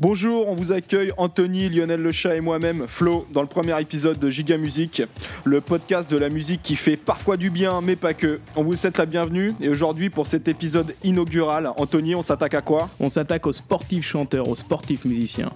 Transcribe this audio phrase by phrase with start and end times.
[0.00, 4.18] Bonjour, on vous accueille Anthony, Lionel Le Chat et moi-même, Flo, dans le premier épisode
[4.18, 5.02] de Giga Musique,
[5.44, 8.40] le podcast de la musique qui fait parfois du bien, mais pas que.
[8.56, 12.62] On vous souhaite la bienvenue et aujourd'hui, pour cet épisode inaugural, Anthony, on s'attaque à
[12.62, 12.88] quoi?
[12.98, 15.52] On s'attaque aux sportifs chanteurs, aux sportifs musiciens.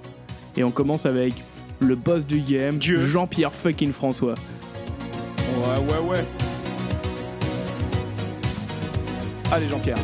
[0.58, 1.32] Et on commence avec
[1.79, 3.06] le boss du game, Dieu.
[3.06, 4.34] Jean-Pierre fucking François.
[5.56, 6.24] Ouais, ouais, ouais.
[9.50, 9.96] Allez, Jean-Pierre.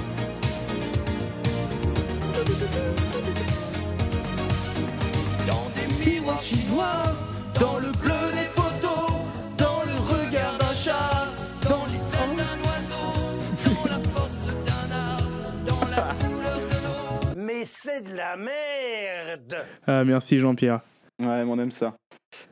[6.80, 7.14] Chinois,
[7.60, 9.10] dans le bleu des photos,
[9.58, 11.26] dans le regard d'un chat,
[11.68, 17.42] dans les ailes d'un oiseau, dans la force d'un arbre, dans la couleur de l'eau.
[17.44, 20.80] Mais c'est de la merde Ah, merci Jean-Pierre.
[21.20, 21.94] Ouais, mais on aime ça.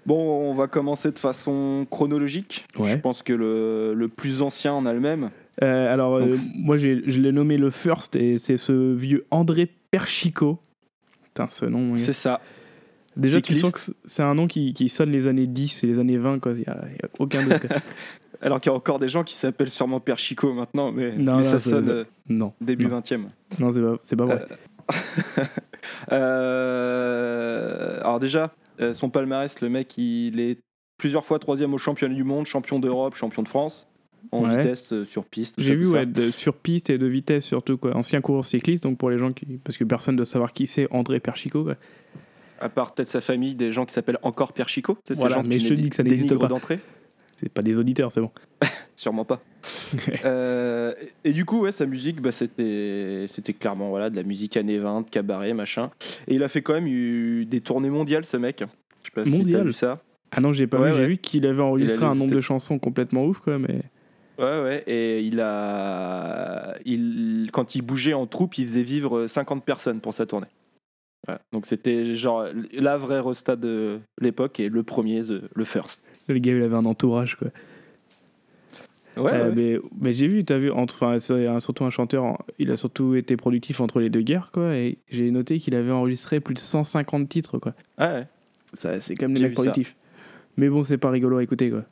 [0.05, 2.67] Bon, on va commencer de façon chronologique.
[2.79, 2.91] Ouais.
[2.93, 5.31] Je pense que le, le plus ancien en a le même.
[5.63, 9.67] Euh, alors, euh, moi, j'ai- je l'ai nommé le First et c'est ce vieux André
[9.91, 10.59] Perchico.
[11.25, 11.97] Putain, ce nom.
[11.97, 12.41] C'est ça.
[13.19, 15.99] Déjà, tu sens que c'est un nom qui, qui sonne les années 10 et les
[15.99, 16.53] années 20, quoi.
[16.53, 16.85] Il n'y a,
[17.19, 17.67] aucun doute.
[18.41, 21.39] Alors qu'il y a encore des gens qui s'appellent sûrement Père Chico maintenant, mais, Non,
[21.39, 22.53] mais non, ça sonne euh, non.
[22.61, 23.01] début non.
[23.01, 23.19] 20 e
[23.59, 24.47] Non, c'est pas, vrai.
[26.13, 30.59] Euh, alors déjà, euh, son palmarès, le mec, il est
[30.99, 33.87] plusieurs fois troisième au championnat du monde, champion d'Europe, champion de France,
[34.33, 34.57] en Ouais.
[34.59, 35.55] vitesse euh, sur piste.
[35.59, 37.97] J'ai vu ouais, de, sur piste et de vitesse surtout quoi.
[37.97, 40.67] Ancien coureur cycliste donc pour les gens qui parce que personne ne doit savoir qui
[40.67, 41.77] c'est André Perchico quoi.
[42.61, 44.99] À part peut-être sa famille, des gens qui s'appellent encore Pierre Chico.
[45.05, 46.49] C'est ces Voilà, gens mais qui je dis que ça n'existe pas.
[46.49, 46.81] d'entrée.
[47.37, 48.31] C'est pas des auditeurs c'est bon.
[48.97, 49.41] Sûrement pas.
[50.25, 50.93] Euh,
[51.25, 54.57] et, et du coup, ouais, sa musique, bah, c'était, c'était clairement voilà, de la musique
[54.57, 55.91] années 20, cabaret, machin.
[56.27, 58.63] Et il a fait quand même eu des tournées mondiales, ce mec.
[59.03, 60.03] Je sais pas si t'as vu ça.
[60.31, 62.79] Ah non j'ai pas Ouais, vu j'ai vu qu'il avait enregistré un nombre de chansons
[62.79, 63.81] complètement ouf quoi mais
[64.39, 66.77] Ouais, ouais, et il a.
[66.85, 70.47] Il, quand il bougeait en troupe, il faisait vivre 50 personnes pour sa tournée.
[71.29, 71.41] Voilà.
[71.53, 76.03] Donc c'était genre la vraie resta de l'époque et le premier, the- le first.
[76.27, 77.49] le gars il avait un entourage quoi.
[79.17, 79.55] Ouais, Euh, ouais.
[79.55, 83.37] mais mais j'ai vu t'as vu enfin c'est surtout un chanteur il a surtout été
[83.37, 87.29] productif entre les deux guerres quoi et j'ai noté qu'il avait enregistré plus de 150
[87.29, 87.75] titres quoi.
[87.99, 88.27] Ouais, ouais.
[88.75, 89.97] Ça c'est comme les J'ai mecs productifs.
[90.57, 91.85] Mais bon c'est pas rigolo à écouter quoi.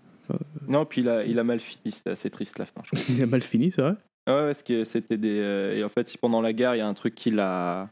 [0.66, 3.14] Non, puis il a, il a mal fini, c'était assez triste la fin, je crois.
[3.16, 3.92] Il a mal fini c'est vrai.
[4.28, 5.38] Ouais, parce que c'était des.
[5.38, 7.88] euh, et en fait, pendant la guerre, il y a un truc qui l'a,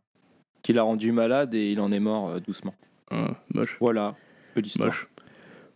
[0.65, 2.75] qui l'a rendu malade et il en est mort euh, doucement.
[3.13, 3.77] Ah, moche.
[3.81, 4.17] Voilà,
[4.55, 4.89] peu d'histoire.
[4.89, 5.07] Moche.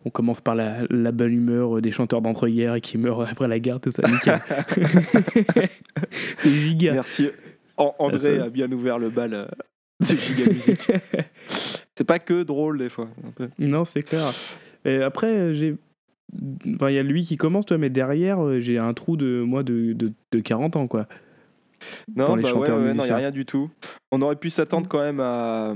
[0.05, 3.47] On commence par la, la bonne humeur euh, des chanteurs d'entre-guerres et qui meurent après
[3.47, 4.39] la guerre, tout ça, nickel.
[6.37, 6.93] c'est giga.
[6.93, 7.29] Merci.
[7.77, 9.45] An- André a bien ouvert le bal euh,
[10.01, 10.79] de Giga Music.
[11.95, 13.09] C'est pas que drôle des fois.
[13.57, 14.31] non, c'est clair.
[14.85, 15.75] Et après, j'ai.
[16.75, 19.63] Enfin, il y a lui qui commence, toi, mais derrière, j'ai un trou de moi
[19.63, 21.07] de, de, de 40 ans, quoi.
[22.15, 23.69] Non, bah ouais, chanteurs ouais, non, il n'y a rien du tout.
[24.11, 25.73] On aurait pu s'attendre quand même à.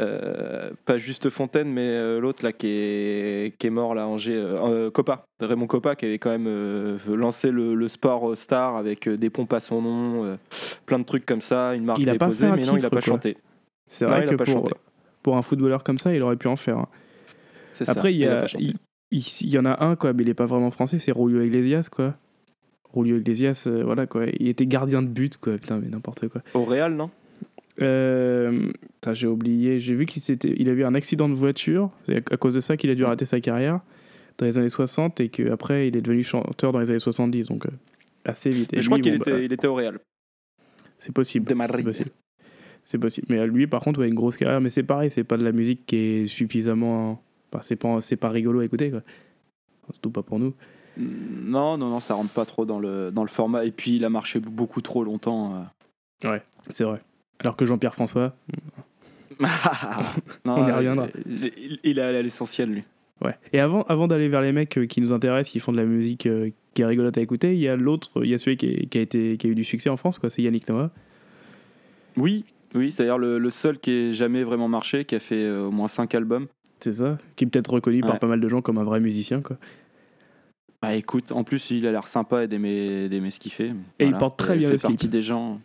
[0.00, 4.34] euh, pas juste Fontaine, mais euh, l'autre là qui est, qui est mort là, Angers.
[4.36, 9.08] Euh, euh, Coppa, Raymond Coppa, qui avait quand même lancé le, le sport star avec
[9.08, 10.38] des pompes à son nom,
[10.86, 12.76] plein de trucs comme ça, une marque Il a pas fait un mais non, il
[12.76, 13.00] titre, a pas quoi.
[13.14, 13.36] chanté.
[13.86, 14.72] C'est Non, vrai que pas pour, chanté.
[15.22, 16.78] pour un footballeur comme ça, il aurait pu en faire.
[16.78, 16.88] hein.
[17.72, 18.74] Ça, Après, il y, a il,
[19.10, 21.40] il- il y en a un, quoi, mais il est pas vraiment français, c'est Julio
[21.42, 22.14] Iglesias, quoi.
[22.94, 24.26] Julio Iglesias, euh, voilà, quoi.
[24.38, 25.58] Il était gardien de but, quoi.
[25.58, 26.42] Putain, mais n'importe quoi.
[26.54, 27.10] Au Real, non?
[27.80, 28.70] Euh,
[29.12, 29.78] j'ai oublié.
[29.80, 31.90] J'ai vu qu'il il a eu un accident de voiture.
[32.06, 33.80] C'est à à cause de ça qu'il a dû arrêter sa carrière
[34.38, 37.46] dans les années 60 et qu'après il est devenu chanteur dans les années 70.
[37.48, 37.70] Donc euh,
[38.24, 38.72] assez vite.
[38.72, 39.98] Et Mais Je crois qu'il bon, était, bah, il était au Real.
[40.98, 41.46] c'est possible.
[41.48, 42.10] C'est possible.
[42.84, 43.26] C'est possible.
[43.30, 44.60] Mais lui, par contre, ouais, une grosse carrière.
[44.60, 47.22] Mais c'est pareil, c'est pas de la musique qui est suffisamment.
[47.52, 49.02] Enfin, c'est pas, c'est pas rigolo à écouter, quoi.
[49.90, 50.54] Surtout pas pour nous.
[50.98, 53.64] Non, non, non, ça rentre pas trop dans le, dans le format.
[53.64, 55.54] Et puis il a marché beaucoup trop longtemps.
[56.24, 56.38] euh.
[56.70, 57.00] C'est vrai.
[57.40, 58.34] Alors que Jean-Pierre François,
[60.44, 61.06] Non, On y il- reviendra.
[61.26, 62.84] Il, il- il est allé à l'essentiel, lui.
[63.24, 63.36] Ouais.
[63.52, 65.84] Et avant, avant d'aller vers les mecs euh, qui nous intéressent, qui font de la
[65.84, 68.56] musique euh, qui est rigolote à écouter, il y a l'autre, il y a celui
[68.56, 70.30] qui, est- qui a été, qui a eu du succès en France, quoi.
[70.30, 70.90] C'est Yannick Noah.
[72.16, 72.44] Oui,
[72.74, 75.70] oui, c'est d'ailleurs le, le seul qui ait jamais vraiment marché, qui a fait au
[75.70, 76.46] moins 5 albums.
[76.80, 77.18] C'est ça.
[77.36, 78.18] Qui est peut-être reconnu par Ouais.
[78.18, 79.56] pas mal de gens comme un vrai musicien, quoi.
[80.82, 83.72] Bah écoute, en plus il a l'air sympa et d'aimer, d'aimer ce qu'il fait.
[83.98, 85.10] Et il porte très bien fait le slip.
[85.10, 85.60] des gens.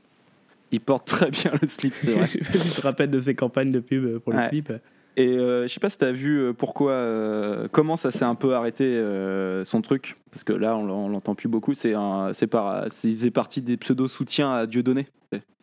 [0.71, 2.27] Il porte très bien le slip, c'est vrai.
[2.29, 4.49] tu te rappelles de ces campagnes de pub euh, pour le Ouais.
[4.49, 4.71] slip
[5.17, 8.33] Et euh, je sais pas si t'as vu euh, pourquoi, euh, comment ça s'est un
[8.33, 11.75] peu arrêté euh, son truc, parce que là on, on l'entend plus beaucoup.
[11.75, 15.05] C'est un, c'est par, il faisait partie des pseudo soutiens à Dieudonné.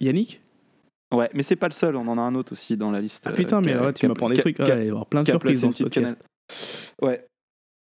[0.01, 0.41] Yannick?
[1.13, 1.97] Ouais, mais c'est pas le seul.
[1.97, 3.25] On en a un autre aussi dans la liste.
[3.27, 4.57] Ah euh, putain, mais a- là, qui tu m'apprends des trucs.
[4.61, 6.17] Il va y avoir plein de surprises dans ce podcast.
[7.03, 7.25] Ouais.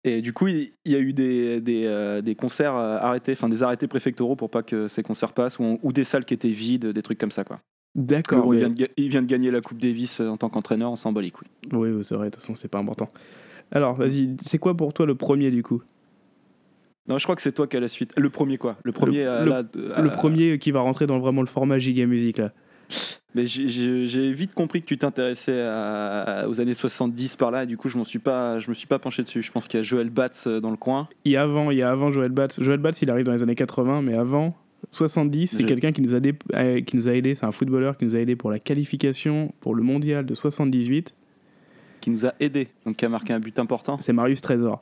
[0.05, 3.49] Et du coup, il y a eu des, des, euh, des concerts euh, arrêtés, enfin
[3.49, 6.47] des arrêtés préfectoraux pour pas que ces concerts passent, ou, ou des salles qui étaient
[6.49, 7.59] vides, des trucs comme ça, quoi.
[7.95, 8.45] D'accord.
[8.45, 10.47] bon, il, vient de, ga- il vient de gagner la Coupe Davis euh, en tant
[10.49, 11.49] qu'entraîneur, on s'en bat les couilles.
[11.73, 13.09] Oui, oui, c'est vrai, de toute façon, c'est pas important.
[13.71, 15.81] Alors, vas-y, c'est quoi pour toi le premier du coup?
[17.07, 18.13] Non, je crois que c'est toi qui as la suite.
[18.15, 18.77] Le premier quoi?
[18.83, 21.77] Le premier à le- la- à- Le premier qui va rentrer dans vraiment le format
[21.79, 22.53] giga musique là.
[23.35, 25.51] Mais j'ai- vite compris que tu t'intéressais
[26.47, 28.87] aux années 70 par là, et du coup, je m'en suis pas, je me suis
[28.87, 29.43] pas penché dessus.
[29.43, 31.07] Je pense qu'il y a Joël Batz euh, dans le coin.
[31.25, 32.59] Il y a avant, il y a avant Joël Batz.
[32.61, 34.55] Joël Batz, il arrive dans les années 80, mais avant
[34.91, 37.35] 70, c'est quelqu'un qui nous a dé- euh, qui nous a aidé.
[37.35, 41.13] C'est un footballeur qui nous a aidé pour la qualification pour le mondial de 78.
[42.01, 43.97] qui nous a aidé, donc qui a marqué un but important.
[43.99, 44.81] C'est Marius Trésor.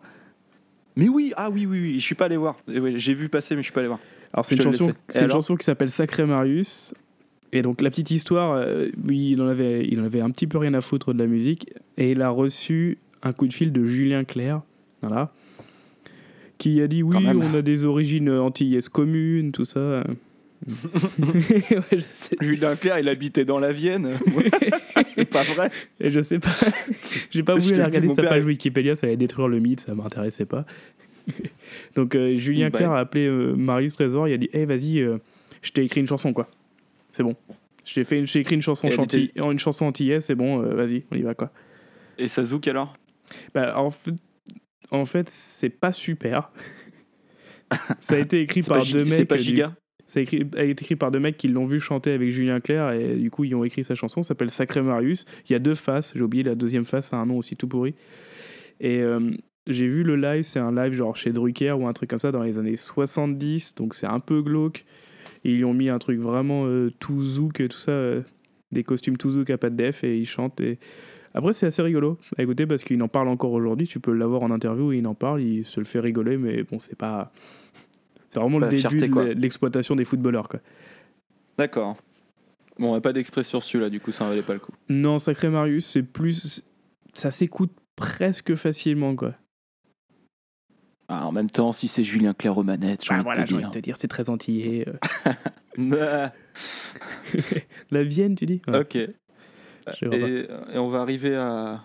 [0.96, 2.58] Mais oui, ah oui, oui, oui, je suis pas allé voir.
[2.68, 4.00] J'ai vu passer, mais je suis pas allé voir.
[4.34, 6.94] Alors c'est une chanson, une chanson qui s'appelle Sacré Marius.
[7.54, 10.48] Et donc la petite histoire, euh, oui, il en avait, il en avait un petit
[10.48, 13.72] peu rien à foutre de la musique et il a reçu un coup de fil
[13.72, 14.62] de Julien Clerc,
[15.02, 15.32] voilà,
[16.58, 20.04] qui a dit oui, on a des origines antillaises communes, tout ça.
[21.20, 22.36] ouais, je sais.
[22.42, 24.10] Julien Clerc, il habitait dans la Vienne.
[25.16, 25.70] c'est pas vrai.
[26.00, 26.50] Et je sais pas,
[27.32, 30.46] j'ai pas voulu regarder sa page est- Wikipédia, ça allait détruire le mythe, ça m'intéressait
[30.46, 30.66] pas.
[31.96, 35.00] Donc euh, Julien Bah, Clerc a appelé euh, Marius Trésor, il a dit "Eh vas-y,
[35.00, 35.18] euh,
[35.62, 36.50] je t'ai écrit une chanson quoi.
[37.18, 37.36] C'est bon.
[37.84, 41.04] Je t'ai fait t'ai écrit une chanson chantilly, une chanson antillaise, c'est bon, euh, vas-y,
[41.12, 41.52] on y va quoi."
[42.20, 42.96] Et Sazouk alors
[43.56, 44.14] Bah en fait,
[44.92, 46.52] en fait, c'est pas super.
[48.00, 49.76] ça a été écrit par deux Gi- c'est mecs pas du- Giga?
[50.06, 52.60] Ça a, écrit- a été écrit par deux mecs qui l'ont vu chanter avec Julien
[52.62, 55.26] Clerc et du coup ils ont écrit sa chanson, ça s'appelle Sacré Marius.
[55.50, 57.68] Il y a deux faces, j'ai oublié la deuxième face, a un nom aussi tout
[57.68, 57.96] pourri.
[58.80, 59.32] Et euh,
[59.66, 62.32] j'ai vu le live, c'est un live genre chez Drucker ou un truc comme ça
[62.32, 64.86] dans les années 70, donc c'est un peu glauque.
[65.44, 68.22] Ils lui ont mis un truc vraiment euh, tout zouk et tout ça, euh,
[68.72, 70.60] des costumes tout zouk à pas de def et ils chantent.
[70.62, 70.80] Et...
[71.34, 74.44] Après c'est assez rigolo à écouter parce qu'il en parle encore aujourd'hui, tu peux l'avoir
[74.44, 77.32] en interview et il en parle, il se le fait rigoler, mais bon c'est pas...
[78.30, 80.60] C'est vraiment Pas le début fierté, de l'exploitation des footballeurs quoi.
[81.58, 81.98] D'accord.
[82.80, 84.74] Bon, on a pas d'extrait sur celui-là, du coup, ça en valait pas le coup.
[84.90, 86.64] Non, Sacré Marius, c'est plus.
[87.14, 89.34] Ça s'écoute presque facilement, quoi.
[91.10, 93.64] Ah, en même temps, si c'est Julien Clerc aux manettes, j'ai Bah envie voilà, envie
[93.66, 94.86] de te dire, c'est très antillais.
[94.88, 94.94] euh.
[95.78, 96.34] Ah,
[97.92, 98.62] La Vienne, tu dis?
[98.68, 98.96] Ouais, ok.
[100.12, 101.82] Et, on va arriver à,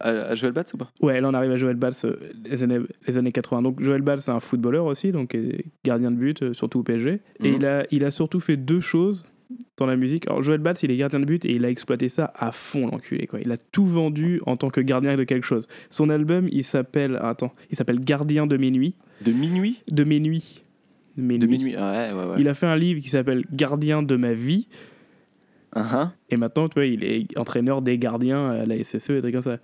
[0.00, 0.90] à, à Joël Batz ou pas?
[1.00, 3.62] Ouais, là on arrive à Joël Bals, euh, les années, les années 80.
[3.62, 5.52] Donc Joël Bals, c'est un footballeur aussi, donc euh,
[5.84, 7.20] gardien de but, euh, surtout au PSG.
[7.44, 7.54] Et Mhm.
[7.56, 9.24] il, a, il a surtout fait deux choses
[9.76, 10.26] dans la musique.
[10.28, 12.86] Alors Joël Bals, il est gardien de but et il a exploité ça à fond,
[12.86, 13.26] l'enculé.
[13.26, 13.40] Quoi.
[13.40, 15.66] Il a tout vendu en tant que gardien de quelque chose.
[15.90, 17.18] Son album, il s'appelle.
[17.20, 18.94] ah, Attends, il s'appelle Gardien de mes nuits.
[19.24, 20.62] De minuit De mes nuits.
[21.16, 22.36] De mes De minuit, ouais, ouais, ouais.
[22.38, 24.68] Il a fait un livre qui s'appelle Gardien de ma vie.
[25.76, 26.10] Uh-huh.
[26.30, 29.32] Et maintenant, tu vois, il est entraîneur des gardiens à la SSE et des trucs
[29.34, 29.58] comme ça.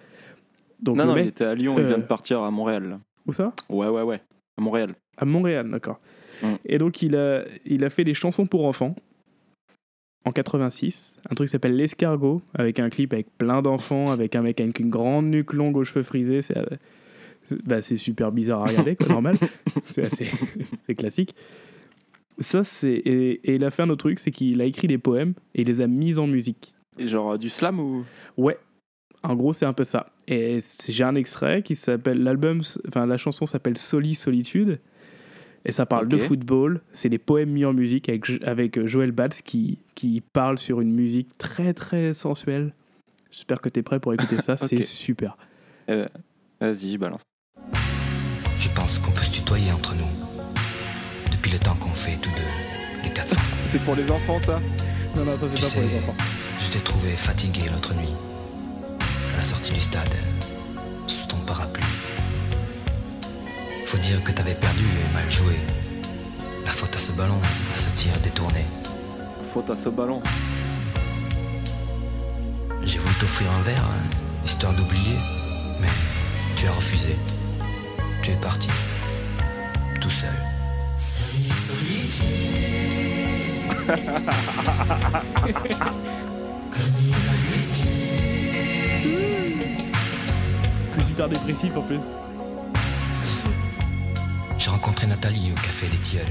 [0.83, 2.99] Donc, non, non, il mec, était à Lyon, il euh, vient de partir à Montréal.
[3.27, 3.53] où ça?
[3.69, 4.21] Ouais, ouais, ouais.
[4.57, 4.95] À Montréal.
[5.17, 6.01] À Montréal, d'accord.
[6.43, 6.47] Mm.
[6.65, 8.97] Et donc, il a, il a fait des chansons pour enfants
[10.25, 11.15] en 86.
[11.31, 14.79] Un truc qui s'appelle L'escargot, avec un clip avec plein d'enfants, avec un mec avec
[14.79, 16.43] une grande nuque longue aux cheveux frisés.
[16.43, 16.67] C'est, euh,
[17.65, 19.37] bah, super bizarre à regarder, quoi, normal.
[19.85, 20.27] c'est assez
[20.97, 21.35] classique.
[22.39, 22.93] Ça, c'est.
[22.93, 25.63] Et, et il a fait un autre truc, c'est qu'il a écrit des poèmes et
[25.63, 26.75] il les a mis en musique.
[26.99, 28.05] Et genre euh, du slam ou?
[28.37, 28.59] Ouais,
[29.23, 30.13] en gros, c'est un peu ça.
[30.29, 34.81] Et j'ai un extrait qui s'appelle l'album, enfin la chanson s'appelle Soli Solitude.
[35.65, 36.81] Et ça parle de football.
[36.93, 40.81] C'est des poèmes mis en musique avec, avec euh, Joël Batz qui, qui parle sur
[40.81, 42.73] une musique très très sensuelle.
[43.31, 44.57] J'espère que tu es prêt pour écouter ça.
[44.57, 45.37] C'est super.
[46.61, 47.23] Vas-y, balance.
[48.59, 50.09] Je pense qu'on peut se tutoyer entre nous.
[51.31, 53.47] Depuis le temps qu'on fait tous deux les 400 coups.
[53.73, 54.61] C'est pour les enfants, ça?
[55.17, 55.81] Non, non, ça Tu sais,
[56.59, 58.15] Je t'ai trouvé fatigué l'autre nuit.
[59.33, 60.15] À la sortie du stade,
[61.07, 61.85] sous ton parapluie.
[63.91, 65.59] Faut dire que t'avais perdu et mal joué.
[66.65, 67.41] La faute à ce ballon,
[67.75, 68.65] à ce tir détourné.
[69.53, 70.23] Faute à ce ballon.
[72.85, 74.07] J'ai voulu t'offrir un verre, hein,
[74.45, 75.17] histoire d'oublier,
[75.81, 75.89] mais
[76.55, 77.17] tu as refusé.
[78.23, 78.69] Tu es parti.
[80.01, 80.31] Tout seul.
[90.95, 91.99] C'est super dépressif en plus.
[94.63, 96.25] J'ai rencontré Nathalie au café des Tilleuls.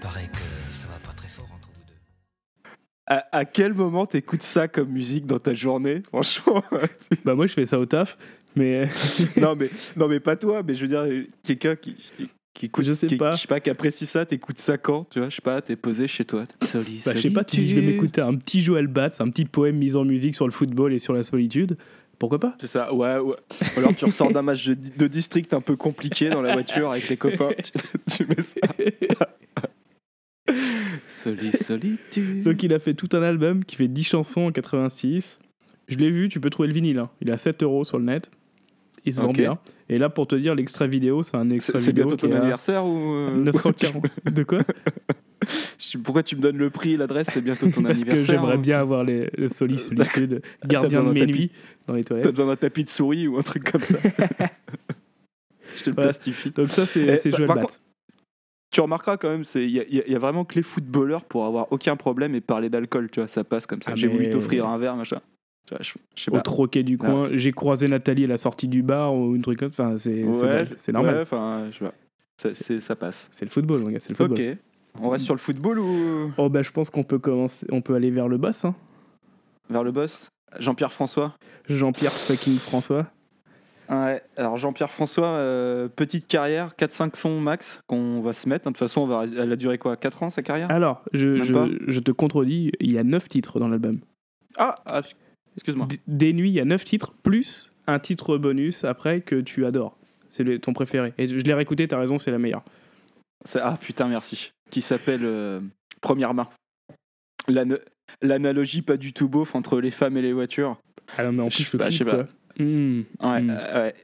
[0.00, 0.38] Paraît que
[0.74, 2.70] ça va pas très fort entre vous deux.
[3.06, 6.64] À, à quel moment t'écoutes ça comme musique dans ta journée Franchement?
[7.26, 8.16] Bah, moi, je fais ça au taf.
[8.54, 8.88] Mais
[9.36, 11.04] non, mais, non, mais pas toi, mais je veux dire,
[11.42, 11.94] quelqu'un qui,
[12.54, 13.32] qui écoute Je sais qui, pas.
[13.32, 15.76] Je sais pas, qui apprécie ça, t'écoutes ça quand Tu vois, je sais pas, t'es
[15.76, 16.44] posé chez toi.
[16.46, 19.20] t'es Soli, Bah, je sais pas, tu dis je vais m'écouter un petit Joël Batz,
[19.20, 21.76] un petit poème mis en musique sur le football et sur la solitude.
[22.18, 23.36] Pourquoi pas C'est ça, ouais, ouais.
[23.76, 26.90] Ou Alors tu ressors d'un match de, de district un peu compliqué dans la voiture
[26.90, 27.72] avec les copains, tu,
[28.16, 28.60] tu mets ça.
[31.08, 32.42] Soli, solitude.
[32.42, 35.38] Donc il a fait tout un album qui fait 10 chansons en 86.
[35.88, 36.98] Je l'ai vu, tu peux trouver le vinyle.
[36.98, 37.10] hein.
[37.20, 38.30] Il est à 7 euros sur le net.
[39.04, 39.36] Il se vend Ok.
[39.36, 39.58] bien.
[39.88, 42.28] Et là, pour te dire, l'extrait vidéo, c'est un C'est extrait c'est vidéo bientôt qui
[42.28, 43.12] ton anniversaire ou.
[43.14, 44.04] euh, 940.
[44.24, 44.60] De quoi?
[46.04, 47.28] Pourquoi tu me donnes le prix et l'adresse?
[47.30, 48.34] C'est bientôt ton Parce que anniversaire.
[48.40, 51.32] j'aimerais ou- bien avoir les, le soli solitude, gardien de mes tapis.
[51.32, 51.50] nuits
[51.86, 52.30] dans les T'as toilettes.
[52.30, 53.98] besoin d'un tapis de souris ou un truc comme ça.
[55.76, 56.08] Je te le Voilà.
[56.10, 56.50] plastifie.
[56.50, 57.60] Donc ça, c'est Eh, Joël Batz.
[57.60, 57.80] contre-
[58.72, 61.70] Tu remarqueras quand même, il y, a- y y vraiment que les footballeurs pour avoir
[61.72, 63.92] aucun problème et parler d'alcool, tu vois, ça passe comme ça.
[63.92, 65.20] Ah, J'ai voulu t'offrir un verre, machin.
[65.66, 66.40] Tu vois, je, je sais Au pas.
[66.40, 69.72] troquet du coin, j'ai croisé Nathalie à la sortie du bar ou une truc comme
[69.72, 69.94] ça.
[69.98, 71.14] C'est Ouais, normal.
[71.16, 71.92] ouais, enfin, je vois.
[72.80, 73.28] Ça passe.
[73.32, 74.38] C'est le football, mon gars, c'est le football.
[74.52, 74.56] Ok.
[75.02, 76.32] On reste sur le football ou?
[76.38, 78.64] Oh bah je pense qu'on peut commencer, on peut aller vers le boss.
[78.64, 78.74] Hein.
[79.70, 80.28] vers le boss?
[80.58, 81.34] Jean-Pierre François
[81.68, 83.06] Jean-Pierre fucking François.
[83.88, 88.64] Ouais, alors Jean-Pierre François, euh, petite carrière, 4-5 sons max qu'on va se mettre.
[88.64, 90.70] De toute façon, on va, elle a duré quoi 4 ans sa carrière?
[90.72, 94.00] Alors, je, te contredis, il y a 9 titres dans l'album.
[94.56, 95.02] Ah, ah,
[95.54, 95.86] excuse-moi.
[95.86, 99.64] D- Des nuits, il y a 9 titres, plus un titre bonus après que tu
[99.64, 99.96] adores.
[100.28, 101.14] C'est ton préféré.
[101.18, 102.64] Et je l'ai réécouté, t'as raison, c'est la meilleure.
[103.54, 104.50] Ah putain, merci.
[104.70, 105.60] Qui s'appelle euh,
[106.00, 106.48] Première main.
[107.48, 107.78] L'ana-
[108.22, 110.78] L'analogie pas du tout beauf entre les femmes et les voitures.
[111.16, 112.14] Ah non, mais en Je plus, sais le pas, je sais pas.
[112.14, 112.26] quoi.
[112.58, 113.00] Mmh.
[113.20, 113.50] Ouais, Mm.
[113.50, 113.94] euh, ouais.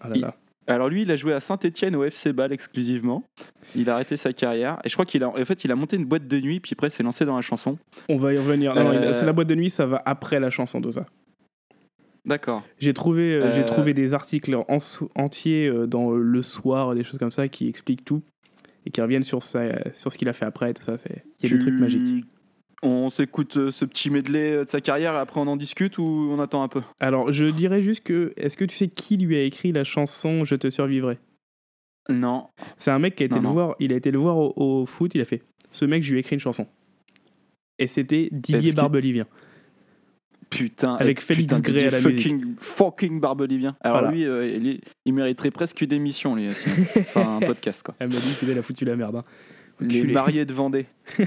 [0.00, 0.34] Ah là Il- là.
[0.66, 3.24] Alors lui, il a joué à Saint-Etienne au FC Bâle exclusivement.
[3.74, 5.96] Il a arrêté sa carrière et je crois qu'il a en fait il a monté
[5.96, 7.78] une boîte de nuit puis après s'est lancé dans la chanson.
[8.08, 8.72] On va y revenir.
[8.72, 11.06] A- Euh, c'est la boîte de nuit, ça va après la chanson de ça.
[12.24, 12.62] D'accord.
[12.78, 14.78] J'ai trouvé, euh, j'ai trouvé des articles en-
[15.16, 18.22] entiers dans Le Soir, des choses comme ça, qui expliquent tout
[18.88, 20.72] et qui reviennent sur, sa, sur ce qu'il a fait après.
[20.74, 22.24] Tout ça, c'est- il y a des Tu- trucs magiques.
[22.82, 25.98] On s'écoute euh, ce petit medley euh, de sa carrière et après on en discute
[25.98, 26.80] ou on attend un peu?
[27.00, 30.44] Alors, je dirais juste que, est-ce que tu sais qui lui a écrit la chanson
[30.44, 31.18] Je te survivrai?
[32.08, 32.46] Non.
[32.76, 33.52] C'est un mec qui a été Non, le non.
[33.52, 36.10] voir, il a été le voir au, au foot, il a fait ce mec, je
[36.12, 36.66] lui ai écrit une chanson.
[37.80, 39.26] Et c'était Didier Barbelivien.
[40.50, 40.94] Putain.
[40.94, 43.76] Avec Félix putain, Gray à la fucking, Fucking Barbelivien.
[43.82, 44.14] Alors Voilà.
[44.14, 46.52] lui, euh, il, il mériterait presque une émission, lui.
[46.54, 46.74] sinon.
[47.00, 47.94] enfin, un podcast, quoi.
[47.98, 49.16] Elle m'a dit qu'il a foutu la merde.
[49.16, 49.24] hein.
[49.80, 50.86] Les mariés de Vendée.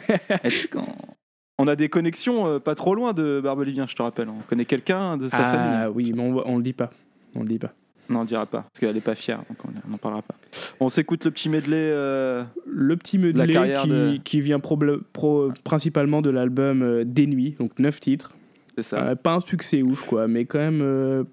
[1.58, 4.28] On a des connexions euh, pas trop loin de Barbelivien, je te rappelle.
[4.30, 5.80] On connaît quelqu'un de sa famille.
[5.84, 6.90] Ah oui, mais on, on le dit pas.
[7.36, 7.74] On le dit pas.
[8.10, 10.36] Non, on dira pas, parce qu'elle est pas fière, donc on n'en parlera pas.
[10.82, 11.78] On s'écoute le petit medley.
[11.78, 17.78] euh, Le petit medley qui, de- qui vient pro- principalement de l'album Des Nuits, donc
[17.80, 18.34] 9 titres.
[18.76, 19.04] C'est ça.
[19.10, 21.24] Euh, pas un succès ouf, quoi, mais quand même, euh,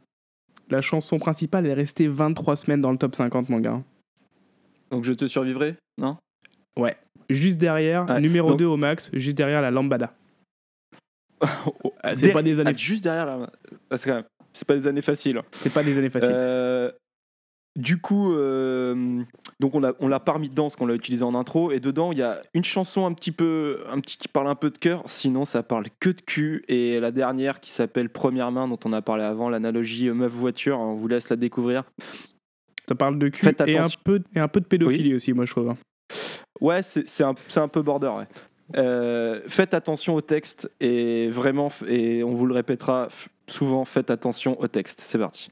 [0.71, 3.81] la chanson principale est restée 23 semaines dans le top 50, mon gars.
[4.91, 6.17] Donc je te survivrai Non?
[7.31, 10.15] Juste derrière, Ouais, numéro donc- 2 au max, juste derrière la Lambada.
[11.85, 13.51] Oh, Ah, c'est der- pas des années, ah, juste derrière
[14.53, 15.41] c'est pas des années faciles.
[15.53, 16.31] c'est pas des années faciles.
[16.33, 16.91] Euh,
[17.77, 19.23] du coup, euh,
[19.61, 21.79] donc on l'a on l'a pas remis dedans parce qu'on l'a utilisé en intro et
[21.81, 24.71] dedans il y a une chanson un petit peu, un petit qui parle un peu
[24.71, 25.05] de cœur.
[25.07, 28.93] Sinon ça parle que de cul et la dernière qui s'appelle Première main dont on
[28.93, 30.79] a parlé avant, l'analogie euh, meuf voiture.
[30.79, 31.85] On vous laisse la découvrir.
[32.89, 35.45] Ça parle de cul faites et un, peu, et un peu de pédophilie aussi, moi
[35.45, 35.71] je trouve.
[35.71, 35.77] hein.
[36.61, 38.09] Ouais, c'est c'est un, c'est un peu border.
[38.09, 38.27] Ouais.
[38.77, 43.09] Euh, faites attention au texte et vraiment, et on vous le répétera
[43.47, 45.01] souvent, faites attention au texte.
[45.01, 45.49] C'est parti.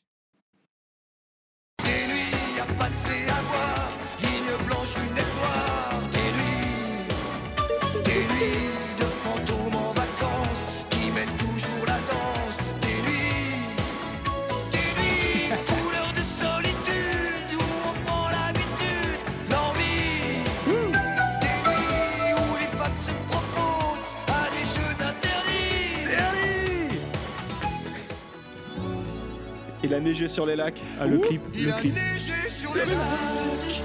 [29.88, 30.80] Il a neigé sur les lacs.
[31.00, 31.94] Ah, le clip, Il le a clip.
[31.94, 33.82] neigé sur les lacs,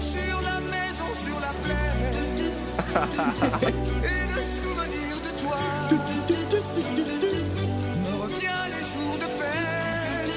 [0.00, 2.50] sur la maison, sur la plaine.
[3.62, 5.58] Et le souvenir de toi
[8.02, 10.34] me revient les jours de peine.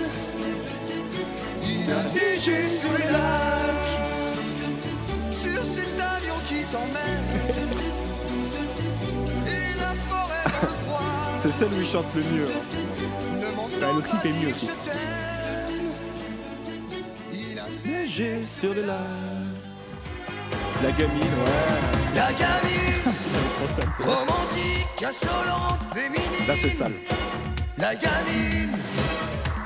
[1.64, 3.94] Il a neigé sur les lacs,
[5.32, 7.28] sur cet avion qui t'emmène.
[9.48, 11.10] Et la forêt dans le froid.
[11.42, 12.46] C'est celle où il chante le mieux.
[12.46, 12.79] hein.
[14.00, 14.72] Le clip est mieux aussi.
[17.86, 18.96] Neigé sur les lacs.
[20.82, 22.15] La gamine, ouais.
[22.15, 26.48] La gamine Trop sale, c'est- romantique, insolente, féminine.
[26.48, 26.94] Là, c'est sale.
[27.77, 28.77] La gamine,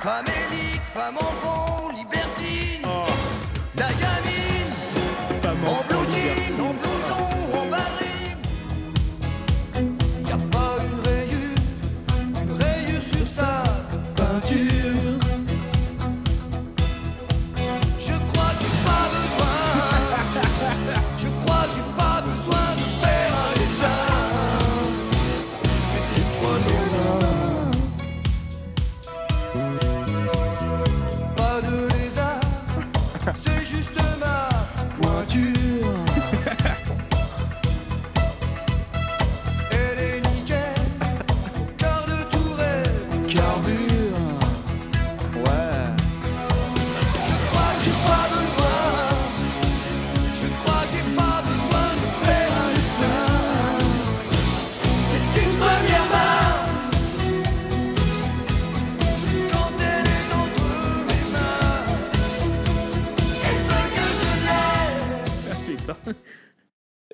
[0.01, 2.81] famélique, femme enfant, libertine.
[2.85, 3.05] Oh,
[3.75, 4.22] La gamine,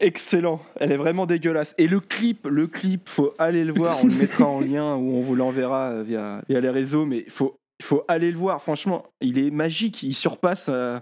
[0.10, 1.76] Excellent, elle est vraiment dégueulasse.
[1.78, 4.00] Et le clip, le clip, faut aller le voir.
[4.04, 7.06] On le mettra en lien ou on vous l'enverra euh, via, les réseaux.
[7.06, 8.60] Mais il faut, faut aller le voir.
[8.64, 10.02] Franchement, il est magique.
[10.02, 10.66] Il surpasse.
[10.68, 11.00] euh,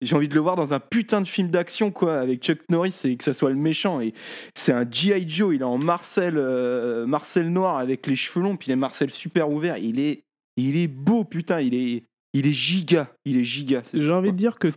[0.00, 2.98] J'ai envie de le voir dans un putain de film d'action, quoi, avec Chuck Norris
[3.04, 4.00] et que ça soit le méchant.
[4.00, 4.14] Et
[4.54, 5.28] c'est un G.I.
[5.28, 5.54] Joe.
[5.54, 9.50] Il est en Marcel, euh, Marcel noir avec les cheveux longs, puis les Marcel super
[9.50, 9.76] ouverts.
[9.76, 10.22] Il est,
[10.56, 11.60] il est beau, putain.
[11.60, 13.10] Il est, il est giga.
[13.26, 13.82] Il est giga.
[13.92, 14.68] J'ai envie de dire que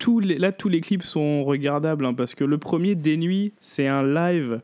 [0.00, 3.52] tous les, là, tous les clips sont regardables hein, parce que le premier, Des Nuits,
[3.60, 4.60] c'est un live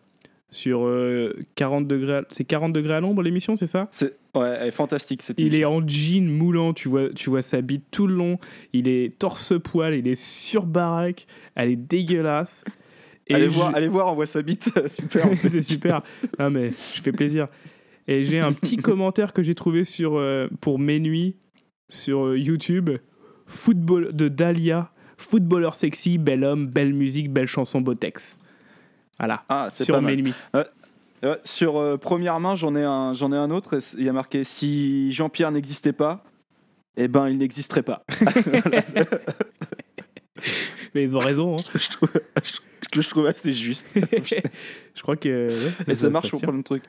[0.51, 2.17] sur euh, 40 degrés.
[2.17, 3.87] à- C'est 40 degrés à l'ombre l'émission, c'est ça?
[3.91, 7.43] C'est ouais, elle est fantastique cette Il est en jean moulant, tu vois, tu vois
[7.43, 8.39] sa bite tout le long.
[8.73, 11.27] Il est torse-poil, il est sur baraque.
[11.55, 12.65] Elle est dégueulasse.
[13.29, 15.29] Et Allez voir, allez voir, on voit sa bite, super.
[15.51, 16.01] c'est super.
[16.39, 17.49] Ah mais je fais plaisir.
[18.09, 21.37] Et j'ai un petit commentaire que j'ai trouvé sur euh, pour mes nuits
[21.89, 22.89] sur euh, YouTube.
[23.47, 28.41] Football de Dahlia, footballeur sexy, bel homme, belle musique, belle chanson, beau texte.
[29.19, 29.45] Voilà.
[29.49, 30.35] Ah, c'est Sur mes nuits.
[30.55, 30.67] Ouais,
[31.45, 33.79] sur euh, première main, j'en ai un, j'en ai un autre.
[33.97, 36.23] Il y a marqué si Jean-Pierre n'existait pas,
[36.97, 38.05] eh ben il n'existerait pas.
[40.95, 41.57] Mais ils ont raison.
[41.57, 41.63] hein.
[41.75, 42.11] je trouve,
[42.45, 42.53] je,
[42.91, 43.95] que je trouve assez juste.
[44.95, 46.85] je crois que ouais, Et ça, marche pour plein de trucs.